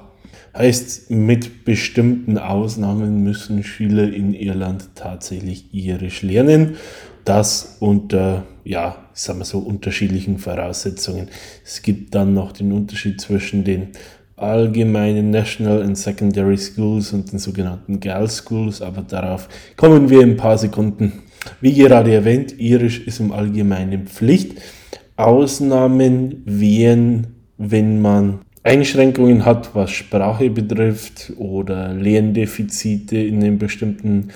Heißt, 0.58 1.12
mit 1.12 1.64
bestimmten 1.64 2.40
Ausnahmen 2.40 3.24
müssen 3.24 3.64
Schüler 3.64 4.12
in 4.12 4.34
Irland 4.34 4.90
tatsächlich 4.96 5.72
Irisch 5.76 6.24
lernen. 6.24 6.78
Das 7.28 7.76
unter, 7.82 8.46
ja, 8.64 8.96
sagen 9.12 9.40
wir 9.40 9.44
so, 9.44 9.60
unterschiedlichen 9.60 10.38
Voraussetzungen. 10.38 11.28
Es 11.66 11.82
gibt 11.82 12.16
dann 12.16 12.34
noch 12.34 12.54
den 12.54 12.72
Unterschied 12.72 13.20
zwischen 13.20 13.66
den 13.66 13.90
allgemeinen 14.38 15.30
National 15.30 15.82
and 15.82 15.98
Secondary 15.98 16.58
Schools 16.58 17.12
und 17.12 17.30
den 17.30 17.40
sogenannten 17.40 18.00
Girls 18.00 18.38
Schools, 18.38 18.82
aber 18.82 19.02
darauf 19.02 19.50
kommen 19.76 20.10
wir 20.10 20.22
in 20.22 20.32
ein 20.32 20.38
paar 20.38 20.58
Sekunden. 20.58 21.24
Wie 21.60 21.74
gerade 21.74 22.14
erwähnt, 22.14 22.58
Irisch 22.62 23.06
ist 23.06 23.20
im 23.20 23.34
Allgemeinen 23.34 24.08
Pflicht. 24.08 24.62
Ausnahmen 25.18 26.44
wären 26.46 27.28
wenn 27.58 28.02
man 28.02 28.40
Einschränkungen 28.64 29.44
hat, 29.44 29.76
was 29.76 29.92
Sprache 29.92 30.50
betrifft 30.50 31.34
oder 31.38 31.94
Lerndefizite 31.94 33.18
in 33.18 33.44
einem 33.44 33.58
bestimmten 33.58 34.30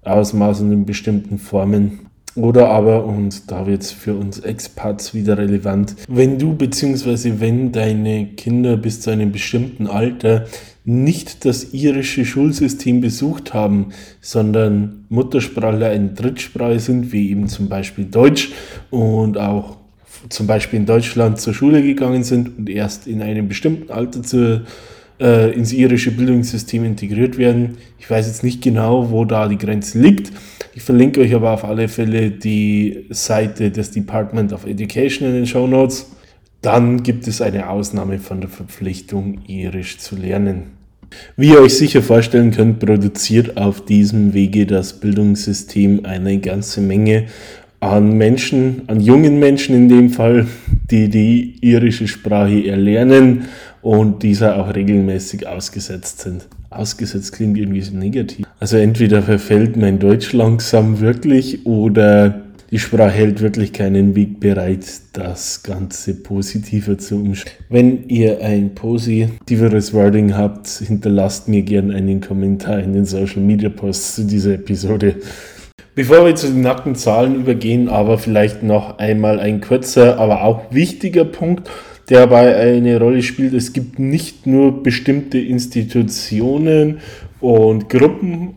Ausmaß 0.00 0.62
und 0.62 0.72
in 0.72 0.86
bestimmten 0.86 1.38
Formen. 1.38 2.11
Oder 2.34 2.68
aber, 2.68 3.04
und 3.04 3.50
da 3.50 3.66
wird 3.66 3.82
es 3.82 3.92
für 3.92 4.14
uns 4.14 4.38
Expats 4.38 5.12
wieder 5.12 5.36
relevant, 5.36 5.96
wenn 6.08 6.38
du 6.38 6.54
bzw. 6.54 7.34
wenn 7.38 7.72
deine 7.72 8.26
Kinder 8.26 8.76
bis 8.76 9.02
zu 9.02 9.10
einem 9.10 9.32
bestimmten 9.32 9.86
Alter 9.86 10.46
nicht 10.84 11.44
das 11.44 11.72
irische 11.74 12.24
Schulsystem 12.24 13.00
besucht 13.00 13.54
haben, 13.54 13.88
sondern 14.20 15.04
Muttersprachler 15.10 15.88
eine 15.88 16.08
Drittsprache 16.08 16.80
sind, 16.80 17.12
wie 17.12 17.30
eben 17.30 17.48
zum 17.48 17.68
Beispiel 17.68 18.06
Deutsch 18.06 18.50
und 18.90 19.38
auch 19.38 19.76
zum 20.28 20.46
Beispiel 20.46 20.80
in 20.80 20.86
Deutschland 20.86 21.40
zur 21.40 21.54
Schule 21.54 21.82
gegangen 21.82 22.24
sind 22.24 22.58
und 22.58 22.68
erst 22.68 23.06
in 23.06 23.22
einem 23.22 23.48
bestimmten 23.48 23.92
Alter 23.92 24.22
zu, 24.22 24.62
äh, 25.22 25.52
ins 25.52 25.72
irische 25.72 26.10
Bildungssystem 26.10 26.84
integriert 26.84 27.38
werden. 27.38 27.78
Ich 27.98 28.10
weiß 28.10 28.26
jetzt 28.26 28.42
nicht 28.42 28.60
genau, 28.60 29.10
wo 29.10 29.24
da 29.24 29.48
die 29.48 29.58
Grenze 29.58 30.00
liegt. 30.00 30.32
Ich 30.74 30.82
verlinke 30.82 31.20
euch 31.20 31.34
aber 31.34 31.52
auf 31.52 31.64
alle 31.64 31.88
Fälle 31.88 32.30
die 32.30 33.06
Seite 33.10 33.70
des 33.70 33.92
Department 33.92 34.52
of 34.52 34.66
Education 34.66 35.28
in 35.28 35.34
den 35.34 35.46
Show 35.46 35.66
Notes. 35.66 36.10
Dann 36.60 37.02
gibt 37.02 37.28
es 37.28 37.40
eine 37.40 37.68
Ausnahme 37.68 38.18
von 38.18 38.40
der 38.40 38.50
Verpflichtung, 38.50 39.40
irisch 39.46 39.98
zu 39.98 40.16
lernen. 40.16 40.64
Wie 41.36 41.50
ihr 41.50 41.60
euch 41.60 41.74
sicher 41.74 42.02
vorstellen 42.02 42.52
könnt, 42.52 42.78
produziert 42.78 43.56
auf 43.56 43.84
diesem 43.84 44.32
Wege 44.32 44.66
das 44.66 44.98
Bildungssystem 44.98 46.04
eine 46.04 46.38
ganze 46.38 46.80
Menge 46.80 47.26
an 47.80 48.16
Menschen, 48.16 48.82
an 48.86 49.00
jungen 49.00 49.38
Menschen 49.40 49.74
in 49.74 49.88
dem 49.88 50.10
Fall, 50.10 50.46
die 50.90 51.08
die 51.08 51.56
irische 51.60 52.06
Sprache 52.06 52.66
erlernen 52.66 53.46
und 53.82 54.22
dieser 54.22 54.56
auch 54.56 54.74
regelmäßig 54.74 55.46
ausgesetzt 55.46 56.20
sind. 56.20 56.46
Ausgesetzt 56.70 57.32
klingt 57.32 57.58
irgendwie 57.58 57.82
so 57.82 57.94
negativ. 57.94 58.46
Also 58.58 58.78
entweder 58.78 59.22
verfällt 59.22 59.76
mein 59.76 59.98
Deutsch 59.98 60.32
langsam 60.32 61.00
wirklich 61.00 61.66
oder 61.66 62.42
die 62.70 62.78
Sprache 62.78 63.10
hält 63.10 63.42
wirklich 63.42 63.74
keinen 63.74 64.14
Weg 64.14 64.40
bereit, 64.40 64.86
das 65.12 65.62
Ganze 65.62 66.14
positiver 66.14 66.96
zu 66.96 67.16
umschreiben. 67.16 67.66
Wenn 67.68 68.08
ihr 68.08 68.40
ein 68.40 68.74
positiveres 68.74 69.92
Wording 69.92 70.34
habt, 70.34 70.68
hinterlasst 70.68 71.48
mir 71.48 71.60
gerne 71.62 71.94
einen 71.94 72.22
Kommentar 72.22 72.78
in 72.78 72.94
den 72.94 73.04
Social 73.04 73.42
Media 73.42 73.68
Posts 73.68 74.14
zu 74.14 74.24
dieser 74.24 74.54
Episode. 74.54 75.16
Bevor 75.94 76.24
wir 76.24 76.34
zu 76.34 76.46
den 76.46 76.62
nackten 76.62 76.94
Zahlen 76.94 77.34
übergehen, 77.34 77.90
aber 77.90 78.16
vielleicht 78.16 78.62
noch 78.62 78.96
einmal 78.96 79.38
ein 79.38 79.60
kurzer, 79.60 80.18
aber 80.18 80.42
auch 80.42 80.72
wichtiger 80.72 81.26
Punkt, 81.26 81.68
dabei 82.12 82.56
eine 82.56 82.98
Rolle 82.98 83.22
spielt. 83.22 83.54
Es 83.54 83.72
gibt 83.72 83.98
nicht 83.98 84.46
nur 84.46 84.82
bestimmte 84.82 85.38
Institutionen 85.38 86.98
und 87.40 87.88
Gruppen 87.88 88.54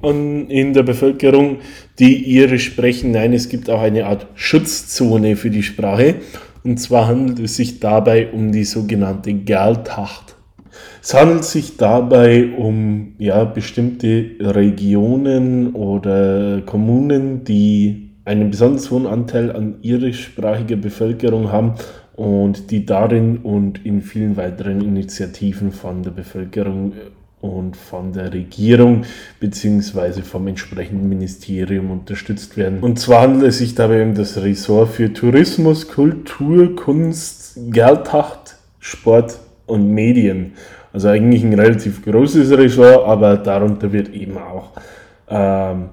in 0.49 0.73
der 0.73 0.83
Bevölkerung, 0.83 1.57
die 1.97 2.15
ihre 2.15 2.59
sprechen. 2.59 3.11
Nein, 3.11 3.33
es 3.33 3.49
gibt 3.49 3.69
auch 3.69 3.81
eine 3.81 4.05
Art 4.05 4.27
Schutzzone 4.35 5.35
für 5.35 5.49
die 5.49 5.63
Sprache. 5.63 6.15
Und 6.63 6.79
zwar 6.79 7.07
handelt 7.07 7.39
es 7.39 7.55
sich 7.55 7.79
dabei 7.79 8.27
um 8.31 8.51
die 8.51 8.65
sogenannte 8.65 9.33
Galtacht. 9.33 10.35
Es 11.01 11.13
handelt 11.13 11.45
sich 11.45 11.77
dabei 11.77 12.49
um 12.57 13.13
ja, 13.19 13.43
bestimmte 13.45 14.31
Regionen 14.39 15.73
oder 15.73 16.61
Kommunen, 16.65 17.43
die 17.43 18.09
einen 18.25 18.49
besonders 18.49 18.89
hohen 18.89 19.05
Anteil 19.05 19.55
an 19.55 19.75
irischsprachiger 19.83 20.75
Bevölkerung 20.75 21.51
haben 21.51 21.75
und 22.15 22.71
die 22.71 22.85
darin 22.85 23.37
und 23.37 23.85
in 23.85 24.01
vielen 24.01 24.37
weiteren 24.37 24.81
Initiativen 24.81 25.71
von 25.71 26.01
der 26.01 26.11
Bevölkerung 26.11 26.93
und 27.41 27.75
von 27.75 28.13
der 28.13 28.33
Regierung 28.33 29.03
bzw. 29.39 30.21
vom 30.21 30.47
entsprechenden 30.47 31.09
Ministerium 31.09 31.91
unterstützt 31.91 32.57
werden. 32.57 32.79
Und 32.79 32.99
zwar 32.99 33.21
handelt 33.21 33.49
es 33.49 33.59
sich 33.59 33.75
dabei 33.75 34.03
um 34.03 34.15
das 34.15 34.41
Ressort 34.41 34.89
für 34.89 35.11
Tourismus, 35.13 35.87
Kultur, 35.87 36.75
Kunst, 36.75 37.59
Geldtacht, 37.69 38.57
Sport 38.79 39.39
und 39.65 39.91
Medien. 39.91 40.53
Also 40.93 41.09
eigentlich 41.09 41.43
ein 41.43 41.53
relativ 41.53 42.03
großes 42.03 42.57
Ressort, 42.57 43.05
aber 43.05 43.37
darunter 43.37 43.91
wird 43.91 44.13
eben 44.13 44.37
auch 44.37 44.71
ähm, 45.29 45.89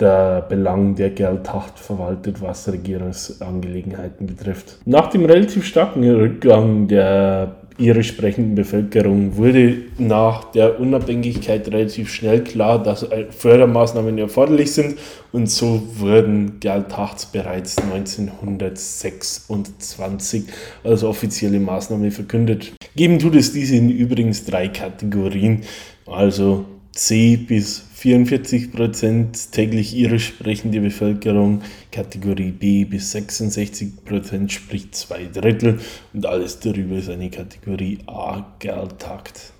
der 0.00 0.42
Belang 0.48 0.94
der 0.94 1.10
Geldtacht 1.10 1.78
verwaltet, 1.78 2.40
was 2.40 2.70
Regierungsangelegenheiten 2.70 4.26
betrifft. 4.26 4.78
Nach 4.84 5.08
dem 5.08 5.24
relativ 5.24 5.66
starken 5.66 6.08
Rückgang 6.08 6.88
der 6.88 7.56
irisch 7.80 8.08
sprechenden 8.08 8.54
Bevölkerung 8.54 9.36
wurde 9.36 9.78
nach 9.98 10.52
der 10.52 10.78
Unabhängigkeit 10.80 11.66
relativ 11.68 12.12
schnell 12.12 12.44
klar, 12.44 12.82
dass 12.82 13.06
Fördermaßnahmen 13.30 14.18
erforderlich 14.18 14.72
sind 14.72 14.98
und 15.32 15.48
so 15.50 15.82
wurden 15.96 16.60
Geldtachts 16.60 17.24
bereits 17.26 17.78
1926 17.78 20.44
als 20.84 21.04
offizielle 21.04 21.58
Maßnahme 21.58 22.10
verkündet. 22.10 22.72
Geben 22.96 23.18
tut 23.18 23.36
es 23.36 23.52
diese 23.52 23.76
in 23.76 23.88
übrigens 23.88 24.44
drei 24.44 24.68
Kategorien, 24.68 25.62
also 26.06 26.66
C 26.92 27.36
bis 27.36 27.86
44 28.00 28.72
Prozent 28.72 29.52
täglich 29.52 29.94
irisch 29.94 30.28
sprechende 30.28 30.80
Bevölkerung, 30.80 31.60
Kategorie 31.92 32.50
B 32.50 32.86
bis 32.86 33.12
66 33.12 34.06
Prozent, 34.06 34.50
sprich 34.50 34.90
zwei 34.92 35.26
Drittel 35.26 35.78
und 36.14 36.24
alles 36.24 36.60
darüber 36.60 36.96
ist 36.96 37.10
eine 37.10 37.28
Kategorie 37.28 37.98
A 38.06 38.56
Geldtakt. 38.58 39.52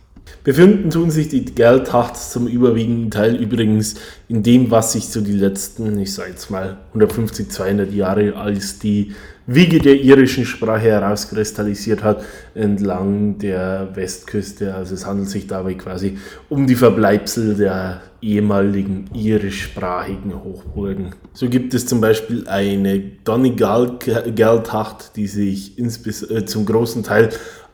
Befinden 0.44 0.90
tun 0.90 1.10
sich 1.10 1.28
die 1.28 1.44
Geldtachts 1.44 2.30
zum 2.30 2.46
überwiegenden 2.46 3.10
Teil 3.10 3.36
übrigens 3.36 3.96
in 4.28 4.42
dem, 4.42 4.70
was 4.70 4.92
sich 4.92 5.08
so 5.08 5.20
die 5.20 5.32
letzten, 5.32 5.98
ich 5.98 6.14
sage 6.14 6.30
jetzt 6.30 6.50
mal 6.50 6.78
150, 6.88 7.50
200 7.50 7.92
Jahre 7.92 8.36
als 8.36 8.78
die 8.78 9.12
Wiege 9.46 9.80
der 9.80 10.00
irischen 10.00 10.46
Sprache 10.46 10.84
herauskristallisiert 10.84 12.04
hat, 12.04 12.24
entlang 12.54 13.38
der 13.38 13.88
Westküste. 13.94 14.74
Also 14.74 14.94
es 14.94 15.04
handelt 15.06 15.28
sich 15.28 15.48
dabei 15.48 15.74
quasi 15.74 16.18
um 16.48 16.66
die 16.68 16.76
Verbleibsel 16.76 17.56
der 17.56 18.00
ehemaligen 18.22 19.10
irischsprachigen 19.12 20.44
Hochburgen. 20.44 21.16
So 21.32 21.48
gibt 21.48 21.74
es 21.74 21.86
zum 21.86 22.00
Beispiel 22.00 22.46
eine 22.46 23.00
Donegal-Geldtacht, 23.24 25.16
die 25.16 25.26
sich 25.26 25.76
äh, 25.78 26.44
zum 26.44 26.64
großen 26.66 27.02
Teil 27.02 27.30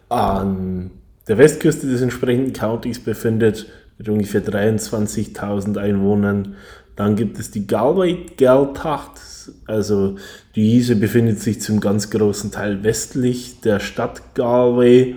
an 0.08 0.92
der 1.28 1.38
Westküste 1.38 1.86
des 1.86 2.02
entsprechenden 2.02 2.52
Countys 2.52 3.00
befindet, 3.00 3.66
mit 3.98 4.08
ungefähr 4.08 4.44
23.000 4.44 5.78
Einwohnern. 5.78 6.56
Dann 6.96 7.16
gibt 7.16 7.38
es 7.38 7.50
die 7.50 7.66
Galway-Geldtacht, 7.66 9.20
also 9.66 10.16
diese 10.54 10.96
befindet 10.96 11.40
sich 11.40 11.60
zum 11.60 11.80
ganz 11.80 12.10
großen 12.10 12.50
Teil 12.50 12.82
westlich 12.82 13.60
der 13.60 13.80
Stadt 13.80 14.34
Galway. 14.34 15.16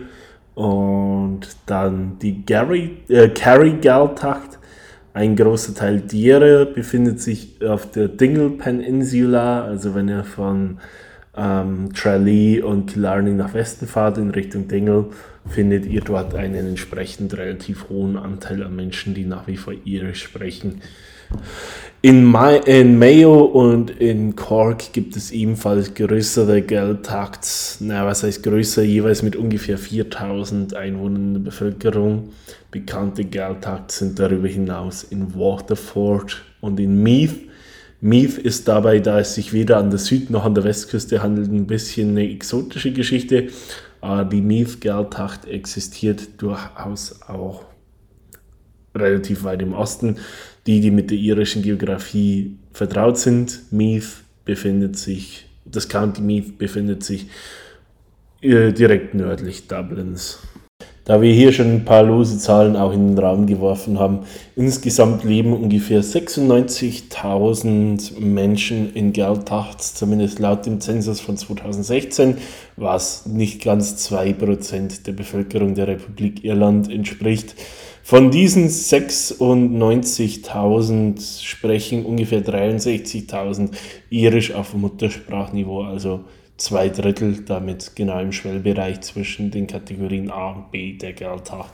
Und 0.56 1.48
dann 1.67 2.19
die 2.19 2.45
Gary, 2.45 2.98
äh, 3.08 3.30
Kerry-Geldtacht, 3.30 4.60
ein 5.13 5.36
großer 5.36 5.74
Teil 5.74 6.02
derer 6.02 6.65
befindet 6.65 7.22
sich 7.22 7.65
auf 7.65 7.89
der 7.91 8.10
Dingle 8.10 8.52
Peninsula, 8.52 9.63
also 9.63 9.95
wenn 9.95 10.10
ihr 10.10 10.24
von 10.24 10.80
ähm, 11.36 11.94
Tralee 11.94 12.62
und 12.62 12.94
Killarney 12.94 13.32
nach 13.32 13.54
Westen 13.54 13.88
fahrt 13.88 14.18
in 14.18 14.32
Richtung 14.32 14.68
Dingle, 14.68 15.06
findet 15.48 15.86
ihr 15.86 16.02
dort 16.02 16.36
einen 16.36 16.68
entsprechend 16.68 17.38
relativ 17.38 17.89
hohen 17.89 18.18
Anteil 18.18 18.63
an 18.63 18.76
Menschen, 18.76 19.13
die 19.13 19.26
nach 19.26 19.48
wie 19.48 19.58
vor 19.58 19.74
Irisch 19.86 20.24
sprechen. 20.24 20.82
In, 22.02 22.24
Ma 22.24 22.52
in 22.52 22.98
Mayo 22.98 23.44
und 23.44 23.92
in 23.92 24.36
Cork 24.36 24.94
gibt 24.94 25.18
es 25.18 25.32
ebenfalls 25.32 25.94
größere 25.94 26.62
Geldtakts, 26.62 27.78
na 27.82 28.06
was 28.06 28.24
heißt 28.24 28.42
größer, 28.42 28.84
jeweils 28.84 29.22
mit 29.22 29.36
ungefähr 29.36 29.78
4000 29.78 30.76
Einwohnern 30.76 31.28
in 31.28 31.34
der 31.34 31.42
Bevölkerung. 31.42 32.30
Bekannte 32.72 33.26
Geldtakts 33.26 34.00
sind 34.00 34.18
darüber 34.18 34.48
hinaus 34.48 35.04
in 35.04 35.36
Waterford 35.36 36.42
und 36.62 36.80
in 36.80 37.04
Meath. 37.04 37.49
Meath 38.02 38.38
ist 38.38 38.68
dabei, 38.68 39.00
da 39.00 39.20
es 39.20 39.36
sich 39.36 39.52
weder 39.52 39.78
an 39.78 39.90
der 39.90 40.00
Süd- 40.00 40.30
noch 40.30 40.46
an 40.46 40.56
der 40.56 40.64
Westküste 40.64 41.22
handelt, 41.22 41.52
ein 41.52 41.68
bisschen 41.68 42.12
eine 42.12 42.30
exotische 42.30 42.94
Geschichte. 42.94 43.50
Aber 44.02 44.24
die 44.24 44.42
Meath-Geldtacht 44.42 45.46
existiert 45.46 46.42
durchaus 46.42 47.22
auch 47.28 47.66
relativ 48.96 49.44
weit 49.44 49.62
im 49.62 49.74
Osten. 49.74 50.18
Die, 50.66 50.80
die 50.80 50.92
mit 50.92 51.12
der 51.12 51.18
irischen 51.18 51.62
Geografie 51.62 52.58
vertraut 52.72 53.18
sind, 53.18 53.72
Meath 53.72 54.24
befindet 54.46 54.98
sich, 54.98 55.48
das 55.66 55.90
County 55.90 56.22
Meath 56.22 56.58
befindet 56.58 57.04
sich 57.04 57.28
äh, 58.42 58.72
direkt 58.72 59.14
nördlich 59.14 59.68
Dublins. 59.68 60.40
Da 61.10 61.22
wir 61.24 61.34
hier 61.34 61.52
schon 61.52 61.74
ein 61.74 61.86
paar 61.86 62.04
lose 62.04 62.38
Zahlen 62.38 62.76
auch 62.76 62.93
in 62.93 63.15
den 63.15 63.17
Raum 63.17 63.48
geworfen 63.48 63.98
haben, 63.98 64.19
insgesamt 64.56 65.24
leben 65.24 65.54
ungefähr 65.54 66.04
96.000 66.04 68.19
Menschen 68.19 68.93
in 68.93 69.12
Geldtachts, 69.12 69.95
zumindest 69.95 70.38
laut 70.38 70.67
dem 70.67 70.80
Zensus 70.80 71.19
von 71.19 71.36
2016, 71.36 72.38
was 72.76 73.26
nicht 73.26 73.63
ganz 73.63 74.08
2% 74.08 75.02
der 75.02 75.13
Bevölkerung 75.13 75.74
der 75.74 75.88
Republik 75.88 76.43
Irland 76.43 76.91
entspricht. 76.91 77.56
Von 78.04 78.30
diesen 78.30 78.67
96.000 78.67 81.43
sprechen 81.43 82.06
ungefähr 82.06 82.45
63.000 82.45 83.72
irisch 84.12 84.54
auf 84.54 84.76
Muttersprachniveau, 84.76 85.82
also 85.82 86.19
zwei 86.60 86.89
Drittel 86.89 87.43
damit 87.45 87.95
genau 87.95 88.19
im 88.19 88.32
Schwellbereich 88.32 89.02
zwischen 89.02 89.52
den 89.52 89.67
Kategorien 89.67 90.30
A 90.30 90.52
und 90.52 90.72
B 90.72 90.98
der 90.98 91.13
Gelta. 91.13 91.65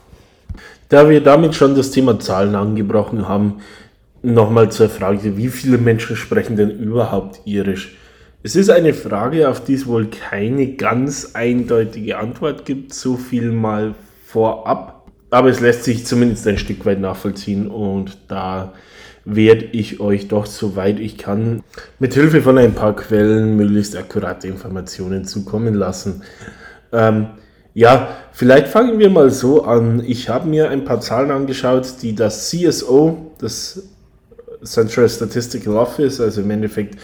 Da 0.88 1.08
wir 1.08 1.20
damit 1.20 1.54
schon 1.54 1.74
das 1.74 1.90
Thema 1.90 2.18
Zahlen 2.18 2.54
angebrochen 2.54 3.28
haben, 3.28 3.60
nochmal 4.22 4.70
zur 4.70 4.88
Frage, 4.88 5.36
wie 5.36 5.48
viele 5.48 5.78
Menschen 5.78 6.16
sprechen 6.16 6.56
denn 6.56 6.70
überhaupt 6.70 7.40
irisch? 7.44 7.96
Es 8.42 8.56
ist 8.56 8.70
eine 8.70 8.94
Frage, 8.94 9.48
auf 9.48 9.62
die 9.64 9.74
es 9.74 9.86
wohl 9.86 10.06
keine 10.06 10.74
ganz 10.74 11.32
eindeutige 11.34 12.18
Antwort 12.18 12.64
gibt, 12.64 12.94
so 12.94 13.16
viel 13.16 13.50
mal 13.50 13.94
vorab 14.24 14.96
aber 15.30 15.48
es 15.48 15.60
lässt 15.60 15.84
sich 15.84 16.06
zumindest 16.06 16.46
ein 16.46 16.58
Stück 16.58 16.84
weit 16.86 17.00
nachvollziehen 17.00 17.68
und 17.68 18.16
da 18.28 18.72
werde 19.26 19.66
ich 19.72 20.00
euch 20.00 20.28
doch, 20.28 20.46
soweit 20.46 21.00
ich 21.00 21.18
kann, 21.18 21.62
mit 21.98 22.14
Hilfe 22.14 22.40
von 22.40 22.56
ein 22.56 22.74
paar 22.74 22.94
Quellen 22.96 23.56
möglichst 23.56 23.96
akkurate 23.96 24.46
Informationen 24.46 25.24
zukommen 25.24 25.74
lassen. 25.74 26.22
Ähm, 26.92 27.26
ja, 27.74 28.16
vielleicht 28.32 28.68
fangen 28.68 28.98
wir 28.98 29.10
mal 29.10 29.30
so 29.30 29.64
an. 29.64 30.02
Ich 30.06 30.28
habe 30.28 30.48
mir 30.48 30.70
ein 30.70 30.84
paar 30.84 31.00
Zahlen 31.00 31.30
angeschaut, 31.30 31.96
die 32.02 32.14
das 32.14 32.48
CSO, 32.48 33.32
das 33.38 33.82
Central 34.62 35.08
Statistical 35.08 35.76
Office, 35.76 36.20
also 36.20 36.40
im 36.40 36.50
Endeffekt 36.50 36.98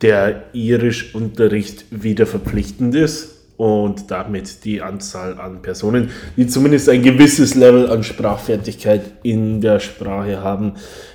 der 0.01 0.45
Irischunterricht 0.53 1.85
wieder 1.89 2.25
verpflichtend 2.25 2.95
ist 2.95 3.35
und 3.57 4.11
damit 4.11 4.63
die 4.65 4.81
Anzahl 4.81 5.39
an 5.39 5.61
Personen, 5.61 6.09
die 6.35 6.47
zumindest 6.47 6.89
ein 6.89 7.01
gewisses 7.01 7.55
Level 7.55 7.89
an 7.89 8.03
Sprachfertigkeit 8.03 9.13
in 9.23 9.61
der 9.61 9.79
Sprache 9.79 10.41
haben, 10.41 10.73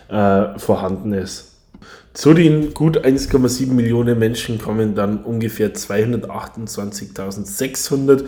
äh, 0.09 0.59
vorhanden 0.59 1.13
ist. 1.13 1.51
Zu 2.15 2.33
den 2.35 2.75
gut 2.75 3.05
1,7 3.05 3.73
Millionen 3.73 4.19
Menschen 4.19 4.59
kommen 4.59 4.95
dann 4.95 5.25
ungefähr 5.25 5.73
228.600 5.73 8.25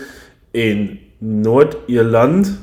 in 0.53 0.99
Nordirland. 1.21 2.55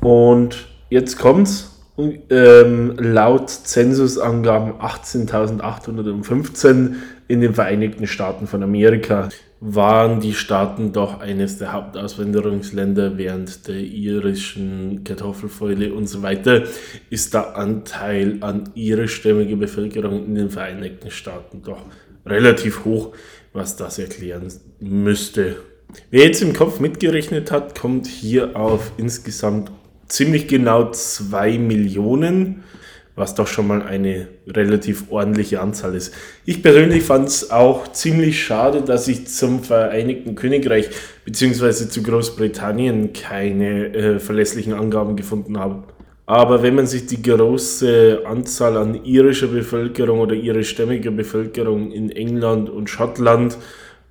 Und 0.00 0.68
jetzt 0.90 1.18
kommt's. 1.18 1.73
Ähm, 1.96 2.96
laut 2.98 3.50
Zensusangaben 3.50 4.72
18.815 4.80 6.94
in 7.28 7.40
den 7.40 7.54
Vereinigten 7.54 8.08
Staaten 8.08 8.48
von 8.48 8.64
Amerika 8.64 9.28
waren 9.66 10.20
die 10.20 10.34
Staaten 10.34 10.92
doch 10.92 11.20
eines 11.20 11.58
der 11.58 11.72
Hauptauswanderungsländer 11.72 13.16
während 13.16 13.66
der 13.66 13.76
irischen 13.76 15.04
Kartoffelfäule 15.04 15.94
und 15.94 16.06
so 16.06 16.22
weiter, 16.22 16.64
ist 17.08 17.32
der 17.32 17.56
Anteil 17.56 18.36
an 18.40 18.68
irischstämmiger 18.74 19.56
Bevölkerung 19.56 20.26
in 20.26 20.34
den 20.34 20.50
Vereinigten 20.50 21.10
Staaten 21.10 21.62
doch 21.62 21.82
relativ 22.26 22.84
hoch, 22.84 23.14
was 23.54 23.76
das 23.76 23.98
erklären 23.98 24.52
müsste. 24.80 25.56
Wer 26.10 26.24
jetzt 26.24 26.42
im 26.42 26.52
Kopf 26.52 26.80
mitgerechnet 26.80 27.50
hat, 27.50 27.78
kommt 27.78 28.06
hier 28.06 28.56
auf 28.56 28.92
insgesamt 28.98 29.70
ziemlich 30.08 30.48
genau 30.48 30.90
2 30.90 31.58
Millionen 31.58 32.64
was 33.16 33.34
doch 33.34 33.46
schon 33.46 33.68
mal 33.68 33.82
eine 33.82 34.28
relativ 34.46 35.10
ordentliche 35.10 35.60
Anzahl 35.60 35.94
ist. 35.94 36.12
Ich 36.44 36.62
persönlich 36.62 37.04
fand 37.04 37.28
es 37.28 37.50
auch 37.50 37.88
ziemlich 37.92 38.42
schade, 38.42 38.82
dass 38.82 39.06
ich 39.06 39.28
zum 39.28 39.62
Vereinigten 39.62 40.34
Königreich 40.34 40.90
bzw. 41.24 41.88
zu 41.88 42.02
Großbritannien 42.02 43.12
keine 43.12 43.94
äh, 43.94 44.18
verlässlichen 44.18 44.72
Angaben 44.72 45.14
gefunden 45.14 45.58
habe. 45.58 45.84
Aber 46.26 46.62
wenn 46.62 46.74
man 46.74 46.86
sich 46.86 47.06
die 47.06 47.22
große 47.22 48.22
Anzahl 48.24 48.76
an 48.78 49.04
irischer 49.04 49.48
Bevölkerung 49.48 50.20
oder 50.20 50.34
irischstämmiger 50.34 51.10
Bevölkerung 51.10 51.92
in 51.92 52.10
England 52.10 52.70
und 52.70 52.88
Schottland 52.88 53.58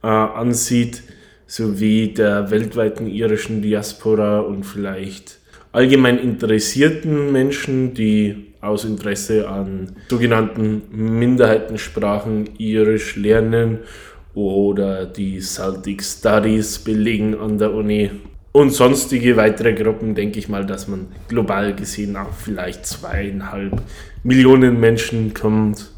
äh, 0.01 0.07
ansieht, 0.07 1.03
sowie 1.45 2.13
der 2.13 2.51
weltweiten 2.51 3.07
irischen 3.07 3.61
Diaspora 3.61 4.39
und 4.39 4.63
vielleicht 4.63 5.39
allgemein 5.73 6.19
interessierten 6.19 7.31
Menschen, 7.31 7.93
die 7.93 8.53
aus 8.61 8.85
Interesse 8.85 9.49
an 9.49 9.97
sogenannten 10.07 10.83
Minderheitensprachen 10.91 12.51
irisch 12.57 13.17
lernen 13.17 13.79
oder 14.33 15.05
die 15.05 15.39
Celtic 15.41 16.01
Studies 16.01 16.79
belegen 16.79 17.37
an 17.37 17.57
der 17.57 17.73
Uni. 17.73 18.09
Und 18.53 18.71
sonstige 18.71 19.35
weitere 19.35 19.73
Gruppen 19.73 20.15
denke 20.15 20.39
ich 20.39 20.47
mal, 20.47 20.65
dass 20.65 20.87
man 20.87 21.07
global 21.27 21.75
gesehen 21.75 22.15
auf 22.15 22.39
vielleicht 22.39 22.85
zweieinhalb 22.85 23.81
Millionen 24.23 24.79
Menschen 24.79 25.33
kommt. 25.33 25.89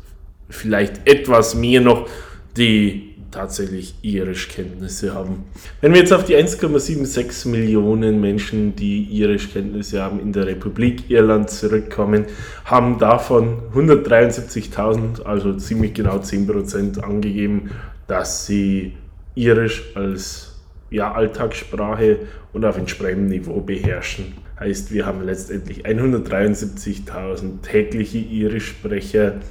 Vielleicht 0.50 1.06
etwas 1.06 1.54
mehr 1.54 1.82
noch, 1.82 2.08
die 2.56 3.15
tatsächlich 3.36 3.96
Irischkenntnisse 4.02 5.14
haben. 5.14 5.44
Wenn 5.82 5.94
wir 5.94 6.00
jetzt 6.00 6.14
auf 6.14 6.24
die 6.24 6.36
1,76 6.36 7.50
Millionen 7.50 8.22
Menschen, 8.22 8.76
die 8.76 9.04
Irischkenntnisse 9.04 10.02
haben, 10.02 10.20
in 10.22 10.32
der 10.32 10.48
Republik 10.48 11.10
Irland 11.10 11.50
zurückkommen, 11.50 12.26
haben 12.64 12.98
davon 12.98 13.60
173.000, 13.76 15.24
also 15.24 15.54
ziemlich 15.54 15.94
genau 15.94 16.18
10% 16.18 17.02
angegeben, 17.02 17.72
dass 18.08 18.46
sie 18.46 18.94
Irisch 19.36 19.84
als 19.96 20.56
ja, 20.90 21.12
Alltagssprache 21.12 22.20
und 22.54 22.64
auf 22.64 22.78
entsprechendem 22.78 23.28
Niveau 23.28 23.60
beherrschen. 23.60 24.34
Heißt, 24.58 24.94
wir 24.94 25.06
haben 25.06 25.26
letztendlich 25.26 25.86
173.000 25.86 27.62
tägliche 27.62 28.20
Irischsprecher 28.20 29.42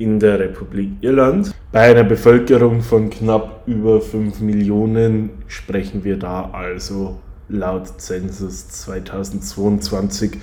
in 0.00 0.18
der 0.18 0.40
Republik 0.40 0.92
Irland. 1.02 1.54
Bei 1.70 1.90
einer 1.90 2.04
Bevölkerung 2.04 2.80
von 2.80 3.10
knapp 3.10 3.62
über 3.66 4.00
5 4.00 4.40
Millionen 4.40 5.30
sprechen 5.46 6.02
wir 6.02 6.18
da 6.18 6.50
also 6.52 7.20
laut 7.48 8.00
Zensus 8.00 8.68
2022 8.68 10.38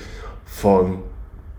von 0.45 0.99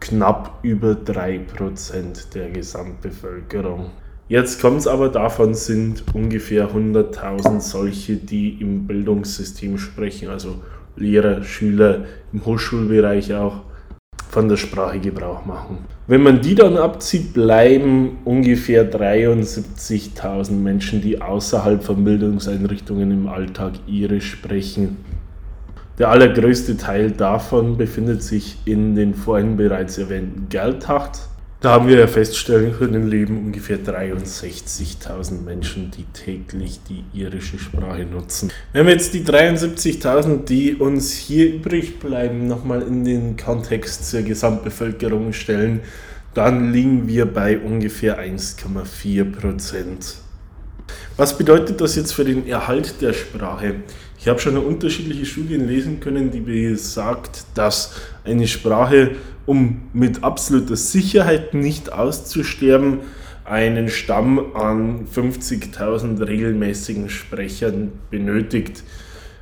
knapp 0.00 0.60
über 0.62 0.92
3% 0.92 2.32
der 2.34 2.50
Gesamtbevölkerung. 2.50 3.90
Jetzt 4.28 4.60
kommt 4.60 4.78
es 4.78 4.86
aber 4.86 5.08
davon, 5.08 5.54
sind 5.54 6.04
ungefähr 6.12 6.70
100.000 6.70 7.60
solche, 7.60 8.16
die 8.16 8.60
im 8.60 8.86
Bildungssystem 8.86 9.78
sprechen, 9.78 10.28
also 10.28 10.62
Lehrer, 10.96 11.42
Schüler 11.42 12.04
im 12.32 12.44
Hochschulbereich 12.44 13.34
auch 13.34 13.62
von 14.28 14.48
der 14.48 14.56
Sprache 14.56 14.98
Gebrauch 14.98 15.44
machen. 15.46 15.78
Wenn 16.06 16.22
man 16.22 16.40
die 16.40 16.54
dann 16.54 16.76
abzieht, 16.76 17.32
bleiben 17.32 18.18
ungefähr 18.24 18.90
73.000 18.90 20.52
Menschen, 20.52 21.00
die 21.00 21.20
außerhalb 21.20 21.82
von 21.82 22.04
Bildungseinrichtungen 22.04 23.10
im 23.10 23.26
Alltag 23.26 23.72
Irisch 23.86 24.30
sprechen. 24.30 24.98
Der 25.98 26.10
allergrößte 26.10 26.76
Teil 26.76 27.10
davon 27.10 27.76
befindet 27.76 28.22
sich 28.22 28.58
in 28.66 28.94
den 28.94 29.14
vorhin 29.14 29.56
bereits 29.56 29.98
erwähnten 29.98 30.48
Geldhacht, 30.48 31.28
da 31.60 31.72
haben 31.72 31.88
wir 31.88 31.98
ja 31.98 32.06
feststellen 32.06 32.72
können, 32.78 33.08
leben 33.08 33.38
ungefähr 33.38 33.78
63.000 33.78 35.42
Menschen, 35.42 35.90
die 35.90 36.04
täglich 36.04 36.80
die 36.88 37.02
irische 37.12 37.58
Sprache 37.58 38.04
nutzen. 38.04 38.52
Wenn 38.72 38.86
wir 38.86 38.92
jetzt 38.92 39.12
die 39.12 39.24
73.000, 39.24 40.44
die 40.44 40.74
uns 40.74 41.12
hier 41.12 41.54
übrig 41.54 41.98
bleiben, 41.98 42.46
nochmal 42.46 42.82
in 42.82 43.04
den 43.04 43.36
Kontext 43.36 44.08
zur 44.08 44.22
Gesamtbevölkerung 44.22 45.32
stellen, 45.32 45.80
dann 46.32 46.72
liegen 46.72 47.08
wir 47.08 47.26
bei 47.26 47.58
ungefähr 47.58 48.20
1,4 48.20 49.32
Prozent. 49.32 50.14
Was 51.16 51.36
bedeutet 51.36 51.80
das 51.80 51.96
jetzt 51.96 52.12
für 52.12 52.24
den 52.24 52.46
Erhalt 52.46 53.02
der 53.02 53.12
Sprache? 53.12 53.74
Ich 54.20 54.26
habe 54.26 54.40
schon 54.40 54.56
unterschiedliche 54.56 55.24
Studien 55.24 55.68
lesen 55.68 56.00
können, 56.00 56.30
die 56.30 56.40
besagt, 56.40 57.44
dass 57.54 57.94
eine 58.24 58.48
Sprache 58.48 59.12
um 59.46 59.82
mit 59.92 60.24
absoluter 60.24 60.76
Sicherheit 60.76 61.54
nicht 61.54 61.92
auszusterben, 61.92 63.00
einen 63.44 63.88
Stamm 63.88 64.54
an 64.54 65.06
50.000 65.06 66.26
regelmäßigen 66.26 67.08
Sprechern 67.08 67.92
benötigt. 68.10 68.82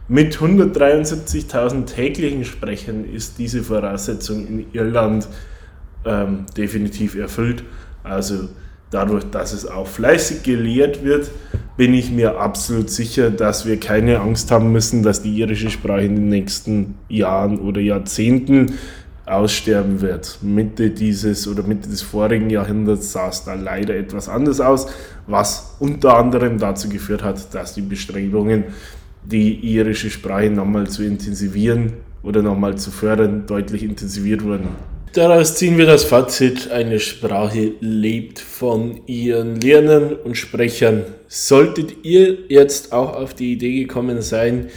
Mit 0.08 0.36
173.000 0.36 1.86
täglichen 1.86 2.44
Sprechern 2.44 3.04
ist 3.04 3.38
diese 3.38 3.64
Voraussetzung 3.64 4.46
in 4.46 4.66
Irland 4.72 5.26
ähm, 6.04 6.46
definitiv 6.56 7.16
erfüllt. 7.16 7.64
Also 8.04 8.50
dadurch, 8.90 9.24
dass 9.24 9.52
es 9.52 9.66
auch 9.66 9.86
fleißig 9.86 10.42
gelehrt 10.42 11.04
wird, 11.04 11.30
bin 11.76 11.92
ich 11.92 12.10
mir 12.10 12.38
absolut 12.38 12.88
sicher, 12.90 13.30
dass 13.30 13.66
wir 13.66 13.78
keine 13.78 14.20
Angst 14.20 14.50
haben 14.50 14.72
müssen, 14.72 15.02
dass 15.02 15.22
die 15.22 15.36
irische 15.36 15.70
Sprache 15.70 16.04
in 16.04 16.16
den 16.16 16.28
nächsten 16.28 16.94
Jahren 17.08 17.58
oder 17.58 17.80
Jahrzehnten 17.80 18.74
aussterben 19.26 20.00
wird. 20.00 20.38
Mitte 20.42 20.90
dieses 20.90 21.48
oder 21.48 21.64
Mitte 21.64 21.88
des 21.88 22.00
vorigen 22.00 22.48
Jahrhunderts 22.48 23.12
sah 23.12 23.28
es 23.28 23.44
da 23.44 23.54
leider 23.54 23.94
etwas 23.94 24.28
anders 24.28 24.60
aus, 24.60 24.86
was 25.26 25.76
unter 25.80 26.16
anderem 26.16 26.58
dazu 26.58 26.88
geführt 26.88 27.22
hat, 27.22 27.52
dass 27.54 27.74
die 27.74 27.82
Bestrebungen, 27.82 28.64
die 29.24 29.54
irische 29.54 30.10
Sprache 30.10 30.48
nochmal 30.48 30.86
zu 30.86 31.04
intensivieren 31.04 31.94
oder 32.22 32.42
nochmal 32.42 32.78
zu 32.78 32.92
fördern, 32.92 33.44
deutlich 33.46 33.82
intensiviert 33.82 34.44
wurden. 34.44 34.68
Daraus 35.16 35.54
ziehen 35.54 35.78
wir 35.78 35.86
das 35.86 36.04
Fazit, 36.04 36.70
eine 36.70 37.00
Sprache 37.00 37.72
lebt 37.80 38.38
von 38.38 39.00
ihren 39.06 39.58
Lernern 39.58 40.12
und 40.12 40.34
Sprechern. 40.34 41.04
Solltet 41.26 42.04
ihr 42.04 42.36
jetzt 42.48 42.92
auch 42.92 43.14
auf 43.16 43.32
die 43.32 43.52
Idee 43.52 43.80
gekommen 43.80 44.20
sein, 44.20 44.68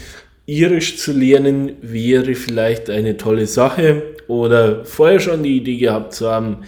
Irisch 0.46 0.96
zu 0.96 1.12
lernen, 1.12 1.74
wäre 1.82 2.36
vielleicht 2.36 2.90
eine 2.90 3.18
tolle 3.18 3.48
Sache 3.48 4.02
oder 4.30 4.86
vorher 4.86 5.20
schon 5.20 5.44
die 5.44 5.58
Idee 5.58 5.76
gehabt 5.76 6.14
zu 6.14 6.30
haben, 6.30 6.60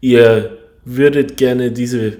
ihr 0.00 0.58
würdet 0.84 1.36
gerne 1.36 1.70
diese 1.70 2.16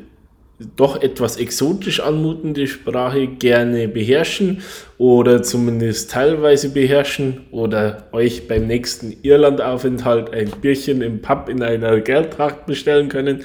doch 0.77 1.01
etwas 1.01 1.37
exotisch 1.39 2.01
anmutende 2.01 2.67
Sprache 2.67 3.27
gerne 3.27 3.89
beherrschen 3.89 4.63
oder 4.99 5.43
zumindest 5.43 6.11
teilweise 6.11 6.71
beherrschen 6.71 7.47
oder 7.51 8.09
euch 8.13 8.47
beim 8.47 8.67
nächsten 8.67 9.17
Irlandaufenthalt 9.23 10.33
ein 10.33 10.51
Bierchen 10.61 11.01
im 11.01 11.23
Pub 11.23 11.49
in 11.49 11.63
einer 11.63 12.01
Geldtracht 12.01 12.67
bestellen 12.67 13.09
können, 13.09 13.45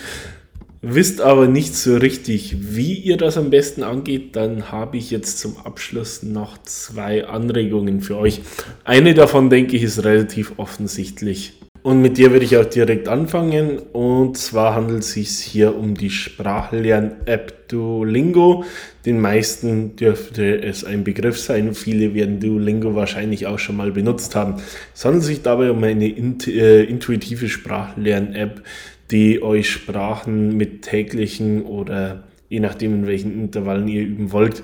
wisst 0.82 1.22
aber 1.22 1.48
nicht 1.48 1.74
so 1.76 1.96
richtig, 1.98 2.58
wie 2.60 2.94
ihr 2.94 3.18
das 3.18 3.38
am 3.38 3.50
besten 3.50 3.84
angeht, 3.84 4.36
dann 4.36 4.72
habe 4.72 4.98
ich 4.98 5.10
jetzt 5.10 5.40
zum 5.40 5.58
Abschluss 5.58 6.22
noch 6.22 6.58
zwei 6.64 7.26
Anregungen 7.26 8.02
für 8.02 8.18
euch. 8.18 8.42
Eine 8.84 9.14
davon, 9.14 9.50
denke 9.50 9.78
ich, 9.78 9.84
ist 9.84 10.04
relativ 10.04 10.54
offensichtlich. 10.58 11.54
Und 11.86 12.02
mit 12.02 12.18
der 12.18 12.32
würde 12.32 12.46
ich 12.46 12.58
auch 12.58 12.66
direkt 12.66 13.08
anfangen. 13.08 13.78
Und 13.78 14.40
zwar 14.40 14.74
handelt 14.74 15.04
es 15.04 15.12
sich 15.12 15.30
hier 15.30 15.78
um 15.78 15.94
die 15.94 16.10
Sprachlern-App 16.10 17.68
Duolingo. 17.68 18.64
Den 19.06 19.22
meisten 19.22 19.96
dürfte 19.96 20.64
es 20.64 20.84
ein 20.84 21.04
Begriff 21.04 21.38
sein. 21.38 21.76
Viele 21.76 22.16
werden 22.16 22.40
Duolingo 22.40 22.96
wahrscheinlich 22.96 23.46
auch 23.46 23.60
schon 23.60 23.78
mal 23.78 23.92
benutzt 23.92 24.34
haben. 24.34 24.56
Es 24.96 25.06
handelt 25.06 25.26
sich 25.26 25.44
dabei 25.44 25.70
um 25.70 25.84
eine 25.84 26.08
äh, 26.08 26.84
intuitive 26.86 27.50
Sprachlern-App, 27.50 28.64
die 29.12 29.44
euch 29.44 29.70
Sprachen 29.70 30.58
mit 30.58 30.82
täglichen 30.82 31.62
oder 31.62 32.24
je 32.50 32.62
nachdem 32.62 32.96
in 32.96 33.06
welchen 33.06 33.32
Intervallen 33.40 33.88
ihr 33.88 34.02
üben 34.02 34.32
wollt, 34.32 34.64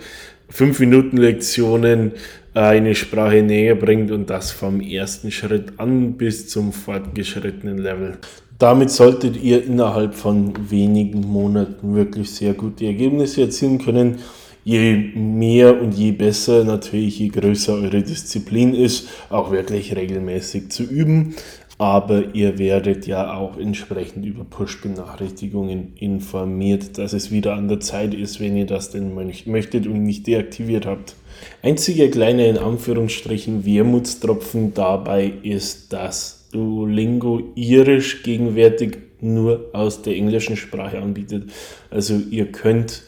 5 0.50 0.80
Minuten 0.80 1.18
Lektionen 1.18 2.14
eine 2.54 2.96
Sprache 2.96 3.42
näher 3.42 3.76
bringt 3.76 4.12
und 4.12 4.30
das 4.30 4.52
vom 4.52 4.82
ersten 4.82 5.32
Schritt 5.32 5.80
an 5.80 6.14
bis 6.14 6.50
zum 6.50 6.74
fortgeschrittenen 6.74 7.78
Level. 7.78 8.18
Damit 8.60 8.92
solltet 8.92 9.42
ihr 9.42 9.64
innerhalb 9.64 10.14
von 10.14 10.54
wenigen 10.70 11.22
Monaten 11.22 11.96
wirklich 11.96 12.30
sehr 12.32 12.54
gute 12.54 12.86
Ergebnisse 12.86 13.42
erzielen 13.42 13.80
können. 13.80 14.20
Je 14.64 14.96
mehr 15.16 15.82
und 15.82 15.94
je 15.94 16.12
besser, 16.12 16.64
natürlich 16.64 17.18
je 17.18 17.30
größer 17.30 17.74
eure 17.74 18.04
Disziplin 18.04 18.76
ist, 18.76 19.10
auch 19.30 19.52
wirklich 19.52 19.96
regelmäßig 19.96 20.70
zu 20.70 20.84
üben 20.84 21.36
aber 21.82 22.36
ihr 22.36 22.60
werdet 22.60 23.08
ja 23.08 23.34
auch 23.34 23.58
entsprechend 23.58 24.24
über 24.24 24.44
Push-Benachrichtigungen 24.44 25.94
informiert, 25.96 27.00
dass 27.00 27.12
es 27.12 27.32
wieder 27.32 27.56
an 27.56 27.70
der 27.70 27.80
Zeit 27.80 28.14
ist, 28.14 28.40
wenn 28.40 28.56
ihr 28.56 28.68
das 28.68 28.92
denn 28.92 29.16
möchtet 29.16 29.88
und 29.88 30.04
nicht 30.04 30.28
deaktiviert 30.28 30.86
habt. 30.86 31.16
Einziger 31.64 32.08
kleiner 32.10 32.46
in 32.46 32.60
Anführungsstrichen 32.60 33.66
Wermutstropfen 33.66 34.76
dabei 34.76 35.34
ist, 35.42 35.92
dass 35.92 36.50
Duolingo 36.52 37.52
irisch 37.56 38.22
gegenwärtig 38.22 39.00
nur 39.20 39.72
aus 39.74 40.04
der 40.04 40.16
englischen 40.16 40.58
Sprache 40.58 41.00
anbietet. 41.00 41.50
Also 41.90 42.14
ihr 42.30 42.52
könnt 42.52 43.02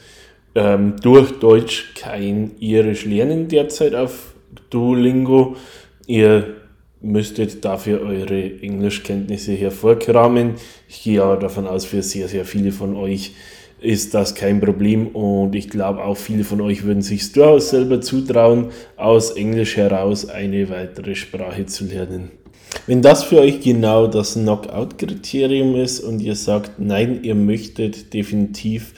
ähm, 0.55 0.95
durch 1.01 1.39
Deutsch 1.39 1.93
kein 1.95 2.51
irisch 2.59 3.05
lernen 3.05 3.47
derzeit 3.47 3.95
auf 3.95 4.35
Duolingo. 4.69 5.55
Ihr 6.07 6.55
müsstet 7.01 7.65
dafür 7.65 8.01
eure 8.01 8.61
Englischkenntnisse 8.61 9.53
hervorkramen. 9.53 10.55
Ich 10.87 11.03
gehe 11.03 11.21
aber 11.21 11.37
davon 11.37 11.67
aus, 11.67 11.85
für 11.85 12.01
sehr, 12.01 12.27
sehr 12.27 12.45
viele 12.45 12.71
von 12.71 12.95
euch 12.95 13.33
ist 13.83 14.13
das 14.13 14.33
kein 14.33 14.61
Problem 14.61 15.07
und 15.07 15.53
ich 15.55 15.69
glaube 15.69 16.03
auch 16.05 16.15
viele 16.15 16.45
von 16.45 16.61
euch 16.61 16.83
würden 16.83 17.01
sich 17.01 17.33
durchaus 17.33 17.69
selber 17.69 17.99
zutrauen, 17.99 18.69
aus 18.95 19.31
Englisch 19.31 19.75
heraus 19.75 20.29
eine 20.29 20.69
weitere 20.69 21.15
Sprache 21.15 21.65
zu 21.65 21.85
lernen. 21.85 22.31
Wenn 22.87 23.01
das 23.01 23.23
für 23.23 23.39
euch 23.39 23.59
genau 23.59 24.07
das 24.07 24.33
Knockout-Kriterium 24.33 25.75
ist 25.75 25.99
und 25.99 26.21
ihr 26.21 26.35
sagt, 26.35 26.79
nein, 26.79 27.19
ihr 27.23 27.35
möchtet 27.35 28.13
definitiv 28.13 28.93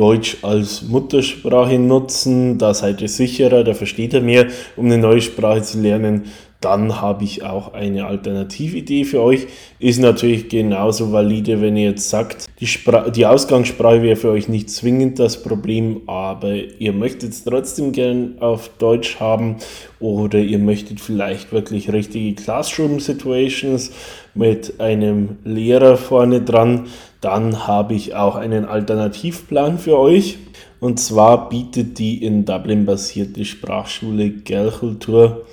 Deutsch 0.00 0.38
als 0.40 0.80
Muttersprache 0.80 1.78
nutzen, 1.78 2.56
da 2.56 2.72
seid 2.72 3.02
ihr 3.02 3.08
sicherer, 3.10 3.64
da 3.64 3.74
versteht 3.74 4.14
ihr 4.14 4.22
mehr, 4.22 4.46
um 4.76 4.86
eine 4.86 4.96
neue 4.96 5.20
Sprache 5.20 5.60
zu 5.60 5.78
lernen 5.78 6.24
dann 6.60 7.00
habe 7.00 7.24
ich 7.24 7.42
auch 7.42 7.72
eine 7.72 8.06
Alternatividee 8.06 9.04
für 9.04 9.22
euch. 9.22 9.46
Ist 9.78 9.98
natürlich 9.98 10.50
genauso 10.50 11.10
valide, 11.10 11.62
wenn 11.62 11.76
ihr 11.76 11.90
jetzt 11.90 12.10
sagt, 12.10 12.46
die, 12.60 12.66
Spra 12.66 13.08
die 13.08 13.24
Ausgangssprache 13.24 14.02
wäre 14.02 14.16
für 14.16 14.30
euch 14.30 14.48
nicht 14.48 14.68
zwingend 14.68 15.18
das 15.18 15.42
Problem, 15.42 16.02
aber 16.06 16.54
ihr 16.54 16.92
möchtet 16.92 17.32
es 17.32 17.44
trotzdem 17.44 17.92
gern 17.92 18.34
auf 18.40 18.70
Deutsch 18.78 19.18
haben 19.20 19.56
oder 20.00 20.38
ihr 20.38 20.58
möchtet 20.58 21.00
vielleicht 21.00 21.50
wirklich 21.50 21.90
richtige 21.90 22.34
Classroom-Situations 22.34 23.92
mit 24.34 24.80
einem 24.80 25.38
Lehrer 25.44 25.96
vorne 25.96 26.42
dran, 26.42 26.88
dann 27.20 27.66
habe 27.66 27.94
ich 27.94 28.14
auch 28.14 28.36
einen 28.36 28.64
Alternativplan 28.64 29.78
für 29.78 29.98
euch. 29.98 30.38
Und 30.80 30.98
zwar 30.98 31.48
bietet 31.50 31.98
die 31.98 32.24
in 32.24 32.44
Dublin 32.46 32.86
basierte 32.86 33.44
Sprachschule 33.44 34.30
Gelkultur 34.30 35.46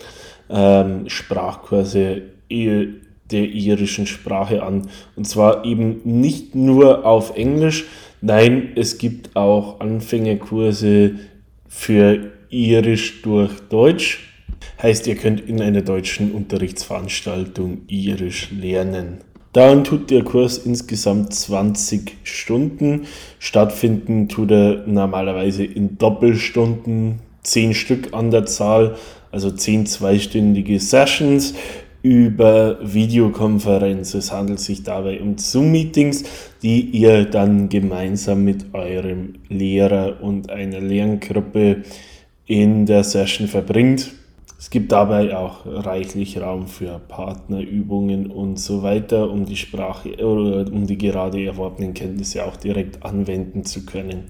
ähm, 0.50 1.10
Sprachkurse 1.10 2.22
der 2.50 3.44
irischen 3.44 4.08
Sprache 4.08 4.64
an. 4.64 4.90
Und 5.16 5.26
zwar 5.28 5.66
eben 5.66 6.02
nicht 6.06 6.56
nur 6.56 7.06
auf 7.06 7.36
Englisch, 7.36 7.86
nein, 8.22 8.70
es 8.76 8.98
gibt 8.98 9.36
auch 9.36 9.82
Anfängerkurse 9.82 11.16
für 11.68 12.32
Irisch 12.50 13.22
durch 13.22 13.52
Deutsch. 13.70 14.24
Heißt, 14.82 15.08
ihr 15.08 15.16
könnt 15.16 15.42
in 15.42 15.62
einer 15.62 15.82
deutschen 15.82 16.32
Unterrichtsveranstaltung 16.32 17.82
Irisch 17.88 18.50
lernen. 18.52 19.18
Dann 19.54 19.84
tut 19.84 20.12
der 20.12 20.24
Kurs 20.24 20.58
insgesamt 20.58 21.34
20 21.34 22.18
Stunden. 22.24 23.08
Stattfinden 23.40 24.30
tut 24.30 24.52
er 24.52 24.84
normalerweise 24.86 25.64
in 25.64 25.98
Doppelstunden, 25.98 27.20
10 27.44 27.74
Stück 27.74 28.14
an 28.14 28.30
der 28.30 28.46
Zahl 28.46 28.96
also 29.32 29.52
zehn 29.52 29.86
zweistündige 29.86 30.80
Sessions 30.80 31.54
über 32.02 32.80
Videokonferenz. 32.82 34.14
Es 34.14 34.32
handelt 34.32 34.60
sich 34.60 34.84
dabei 34.84 35.20
um 35.20 35.38
Zoom-Meetings, 35.38 36.24
die 36.62 36.82
ihr 36.82 37.26
dann 37.26 37.70
gemeinsam 37.70 38.44
mit 38.44 38.74
eurem 38.74 39.34
Lehrer 39.50 40.22
und 40.22 40.50
einer 40.50 40.80
Lerngruppe 40.80 41.84
in 42.46 42.86
der 42.86 43.04
Session 43.04 43.48
verbringt. 43.48 44.12
Es 44.60 44.72
gibt 44.72 44.92
dabei 44.92 45.38
auch 45.38 45.68
reichlich 45.68 46.42
Raum 46.42 46.68
für 46.68 47.00
Partnerübungen 47.08 48.32
und 48.32 48.60
so 48.60 48.82
weiter, 48.82 49.30
um 49.30 49.46
die 49.46 49.56
Sprache 49.56 50.16
oder 50.16 50.72
um 50.72 50.88
die 50.88 50.98
gerade 50.98 51.46
erworbenen 51.46 51.94
Kenntnisse 51.94 52.44
auch 52.44 52.58
direkt 52.58 53.06
anwenden 53.06 53.66
zu 53.66 53.86
können. 53.86 54.30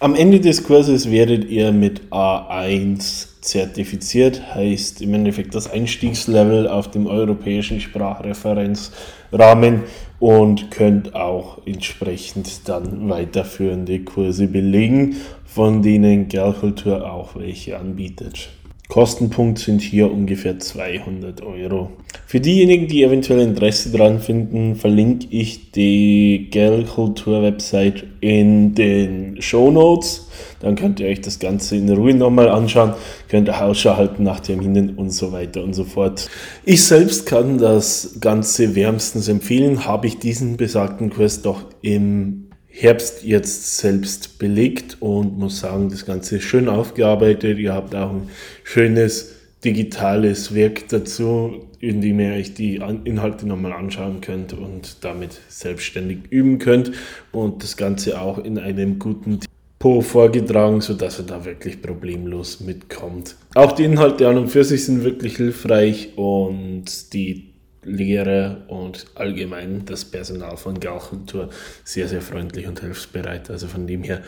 Am 0.00 0.16
Ende 0.16 0.40
des 0.40 0.64
Kurses 0.64 1.08
werdet 1.08 1.48
ihr 1.48 1.70
mit 1.70 2.02
A1 2.10 3.28
zertifiziert, 3.42 4.54
heißt 4.54 5.02
im 5.02 5.14
Endeffekt 5.14 5.54
das 5.54 5.70
Einstiegslevel 5.70 6.68
auf 6.68 6.90
dem 6.90 7.06
europäischen 7.06 7.80
Sprachreferenzrahmen 7.80 9.82
und 10.18 10.72
könnt 10.72 11.14
auch 11.14 11.64
entsprechend 11.64 12.68
dann 12.68 13.08
weiterführende 13.08 14.00
Kurse 14.00 14.48
belegen, 14.48 15.14
von 15.44 15.80
denen 15.80 16.26
Gerkultur 16.26 17.08
auch 17.08 17.36
welche 17.36 17.78
anbietet. 17.78 18.50
Kostenpunkt 18.90 19.60
sind 19.60 19.80
hier 19.80 20.10
ungefähr 20.10 20.58
200 20.58 21.42
Euro. 21.42 21.92
Für 22.26 22.40
diejenigen, 22.40 22.88
die 22.88 23.04
eventuell 23.04 23.40
Interesse 23.40 23.90
daran 23.90 24.18
finden, 24.18 24.74
verlinke 24.74 25.28
ich 25.30 25.70
die 25.70 26.48
Gel-Kultur-Website 26.50 28.04
in 28.20 28.74
den 28.74 29.40
Show 29.40 29.70
Notes. 29.70 30.28
Dann 30.58 30.74
könnt 30.74 30.98
ihr 30.98 31.06
euch 31.06 31.20
das 31.20 31.38
Ganze 31.38 31.76
in 31.76 31.88
Ruhe 31.88 32.14
nochmal 32.14 32.48
anschauen, 32.48 32.94
könnt 33.28 33.48
ihr 33.48 33.64
Ausschau 33.64 33.96
halten 33.96 34.24
nach 34.24 34.40
Terminen 34.40 34.96
und 34.96 35.10
so 35.10 35.30
weiter 35.30 35.62
und 35.62 35.72
so 35.72 35.84
fort. 35.84 36.28
Ich 36.64 36.82
selbst 36.82 37.26
kann 37.26 37.58
das 37.58 38.16
Ganze 38.20 38.74
wärmstens 38.74 39.28
empfehlen, 39.28 39.86
habe 39.86 40.08
ich 40.08 40.18
diesen 40.18 40.56
besagten 40.56 41.10
Kurs 41.10 41.42
doch 41.42 41.62
im 41.80 42.49
Herbst 42.80 43.24
jetzt 43.24 43.76
selbst 43.76 44.38
belegt 44.38 44.96
und 45.00 45.38
muss 45.38 45.60
sagen, 45.60 45.90
das 45.90 46.06
Ganze 46.06 46.36
ist 46.36 46.44
schön 46.44 46.66
aufgearbeitet. 46.66 47.58
Ihr 47.58 47.74
habt 47.74 47.94
auch 47.94 48.10
ein 48.10 48.30
schönes 48.64 49.34
digitales 49.62 50.54
Werk 50.54 50.88
dazu, 50.88 51.66
in 51.80 52.00
dem 52.00 52.20
ihr 52.20 52.32
euch 52.32 52.54
die 52.54 52.76
Inhalte 53.04 53.46
nochmal 53.46 53.74
anschauen 53.74 54.22
könnt 54.22 54.54
und 54.54 55.04
damit 55.04 55.38
selbstständig 55.48 56.20
üben 56.30 56.58
könnt 56.58 56.92
und 57.32 57.62
das 57.62 57.76
Ganze 57.76 58.18
auch 58.18 58.38
in 58.38 58.58
einem 58.58 58.98
guten 58.98 59.40
Tempo 59.40 60.00
vorgetragen, 60.00 60.80
sodass 60.80 61.20
ihr 61.20 61.26
da 61.26 61.44
wirklich 61.44 61.82
problemlos 61.82 62.60
mitkommt. 62.60 63.36
Auch 63.54 63.72
die 63.72 63.84
Inhalte 63.84 64.26
an 64.26 64.38
und 64.38 64.48
für 64.48 64.64
sich 64.64 64.86
sind 64.86 65.04
wirklich 65.04 65.36
hilfreich 65.36 66.16
und 66.16 67.12
die 67.12 67.49
Lehrer 67.82 68.58
und 68.68 69.06
allgemein 69.14 69.84
das 69.86 70.04
Personal 70.04 70.56
von 70.56 70.80
Galkultur 70.80 71.48
sehr, 71.82 72.08
sehr 72.08 72.20
freundlich 72.20 72.66
und 72.66 72.80
hilfsbereit. 72.80 73.50
Also 73.50 73.68
von 73.68 73.86
dem 73.86 74.02
her, 74.02 74.22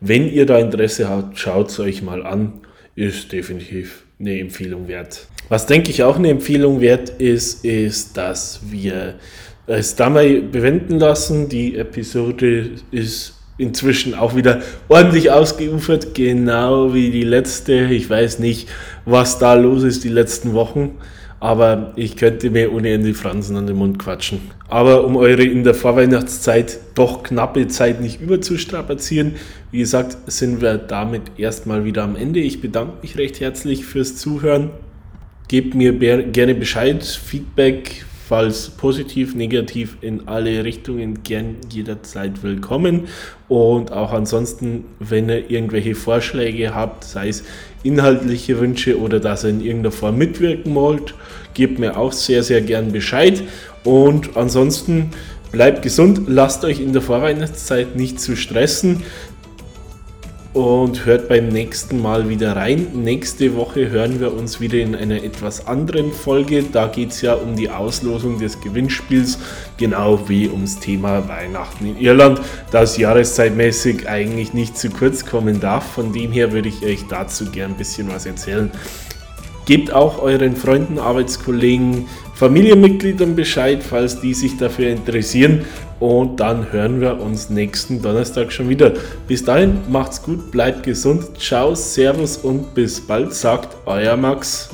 wenn 0.00 0.28
ihr 0.28 0.44
da 0.44 0.58
Interesse 0.58 1.08
habt, 1.08 1.38
schaut 1.38 1.70
es 1.70 1.80
euch 1.80 2.02
mal 2.02 2.24
an. 2.26 2.60
Ist 2.94 3.32
definitiv 3.32 4.04
eine 4.18 4.38
Empfehlung 4.40 4.88
wert. 4.88 5.26
Was 5.48 5.66
denke 5.66 5.90
ich 5.90 6.02
auch 6.02 6.16
eine 6.16 6.30
Empfehlung 6.30 6.80
wert 6.80 7.08
ist, 7.08 7.64
ist, 7.64 8.16
dass 8.16 8.60
wir 8.70 9.14
es 9.66 9.96
dabei 9.96 10.40
bewenden 10.40 10.98
lassen. 10.98 11.48
Die 11.48 11.76
Episode 11.76 12.72
ist 12.90 13.34
inzwischen 13.56 14.14
auch 14.14 14.36
wieder 14.36 14.60
ordentlich 14.88 15.30
ausgeufert, 15.30 16.14
genau 16.14 16.92
wie 16.92 17.10
die 17.10 17.22
letzte. 17.22 17.84
Ich 17.84 18.10
weiß 18.10 18.38
nicht, 18.40 18.68
was 19.04 19.38
da 19.38 19.54
los 19.54 19.82
ist 19.84 20.04
die 20.04 20.08
letzten 20.08 20.52
Wochen 20.52 20.98
aber 21.40 21.92
ich 21.96 22.16
könnte 22.16 22.50
mir 22.50 22.72
ohne 22.72 22.90
Ende 22.90 23.14
Fransen 23.14 23.56
an 23.56 23.66
den 23.66 23.76
Mund 23.76 23.98
quatschen. 23.98 24.40
Aber 24.68 25.04
um 25.04 25.16
eure 25.16 25.44
in 25.44 25.64
der 25.64 25.74
Vorweihnachtszeit 25.74 26.78
doch 26.94 27.22
knappe 27.22 27.68
Zeit 27.68 28.00
nicht 28.00 28.20
überzustrapazieren, 28.20 29.36
wie 29.70 29.78
gesagt, 29.78 30.16
sind 30.26 30.60
wir 30.60 30.78
damit 30.78 31.22
erstmal 31.36 31.84
wieder 31.84 32.02
am 32.02 32.16
Ende. 32.16 32.40
Ich 32.40 32.60
bedanke 32.60 32.94
mich 33.02 33.16
recht 33.16 33.40
herzlich 33.40 33.84
fürs 33.84 34.16
Zuhören. 34.16 34.70
Gebt 35.46 35.74
mir 35.74 35.92
gerne 35.92 36.54
Bescheid, 36.54 37.04
Feedback, 37.04 38.04
falls 38.28 38.68
positiv, 38.68 39.34
negativ 39.34 39.96
in 40.02 40.28
alle 40.28 40.62
Richtungen 40.62 41.22
gern 41.22 41.56
jederzeit 41.70 42.42
willkommen. 42.42 43.08
Und 43.48 43.90
auch 43.90 44.12
ansonsten, 44.12 44.84
wenn 44.98 45.30
ihr 45.30 45.50
irgendwelche 45.50 45.94
Vorschläge 45.94 46.74
habt, 46.74 47.04
sei 47.04 47.28
es 47.28 47.44
inhaltliche 47.82 48.60
Wünsche 48.60 49.00
oder 49.00 49.18
dass 49.18 49.44
ihr 49.44 49.50
in 49.50 49.62
irgendeiner 49.62 49.92
Form 49.92 50.18
mitwirken 50.18 50.74
wollt, 50.74 51.14
gebt 51.54 51.78
mir 51.78 51.96
auch 51.96 52.12
sehr, 52.12 52.42
sehr 52.42 52.60
gern 52.60 52.92
Bescheid. 52.92 53.42
Und 53.82 54.36
ansonsten 54.36 55.10
bleibt 55.50 55.80
gesund, 55.80 56.22
lasst 56.26 56.66
euch 56.66 56.80
in 56.80 56.92
der 56.92 57.00
Vorweihnachtszeit 57.00 57.96
nicht 57.96 58.20
zu 58.20 58.36
stressen 58.36 59.04
und 60.58 61.06
hört 61.06 61.28
beim 61.28 61.50
nächsten 61.50 62.02
Mal 62.02 62.28
wieder 62.28 62.56
rein. 62.56 62.88
Nächste 62.92 63.54
Woche 63.54 63.90
hören 63.90 64.18
wir 64.18 64.34
uns 64.34 64.60
wieder 64.60 64.78
in 64.78 64.96
einer 64.96 65.22
etwas 65.22 65.68
anderen 65.68 66.10
Folge. 66.10 66.64
Da 66.64 66.88
geht 66.88 67.10
es 67.10 67.22
ja 67.22 67.34
um 67.34 67.54
die 67.54 67.70
Auslosung 67.70 68.40
des 68.40 68.60
Gewinnspiels, 68.60 69.38
genau 69.76 70.28
wie 70.28 70.48
ums 70.48 70.80
Thema 70.80 71.28
Weihnachten 71.28 71.86
in 71.86 72.00
Irland, 72.00 72.40
das 72.72 72.96
jahreszeitmäßig 72.96 74.08
eigentlich 74.08 74.52
nicht 74.52 74.76
zu 74.76 74.90
kurz 74.90 75.24
kommen 75.24 75.60
darf. 75.60 75.92
Von 75.92 76.12
dem 76.12 76.32
her 76.32 76.50
würde 76.50 76.70
ich 76.70 76.84
euch 76.84 77.06
dazu 77.08 77.52
gern 77.52 77.70
ein 77.70 77.76
bisschen 77.76 78.08
was 78.12 78.26
erzählen. 78.26 78.72
Gebt 79.64 79.92
auch 79.92 80.20
euren 80.20 80.56
Freunden, 80.56 80.98
Arbeitskollegen, 80.98 82.06
Familienmitgliedern 82.34 83.36
Bescheid, 83.36 83.80
falls 83.82 84.20
die 84.20 84.34
sich 84.34 84.56
dafür 84.56 84.88
interessieren. 84.88 85.66
Und 86.00 86.38
dann 86.38 86.72
hören 86.72 87.00
wir 87.00 87.20
uns 87.20 87.50
nächsten 87.50 88.00
Donnerstag 88.00 88.52
schon 88.52 88.68
wieder. 88.68 88.92
Bis 89.26 89.44
dahin, 89.44 89.78
macht's 89.88 90.22
gut, 90.22 90.50
bleibt 90.50 90.84
gesund. 90.84 91.38
Ciao, 91.38 91.74
Servus 91.74 92.36
und 92.36 92.74
bis 92.74 93.00
bald, 93.00 93.34
sagt 93.34 93.76
euer 93.86 94.16
Max. 94.16 94.70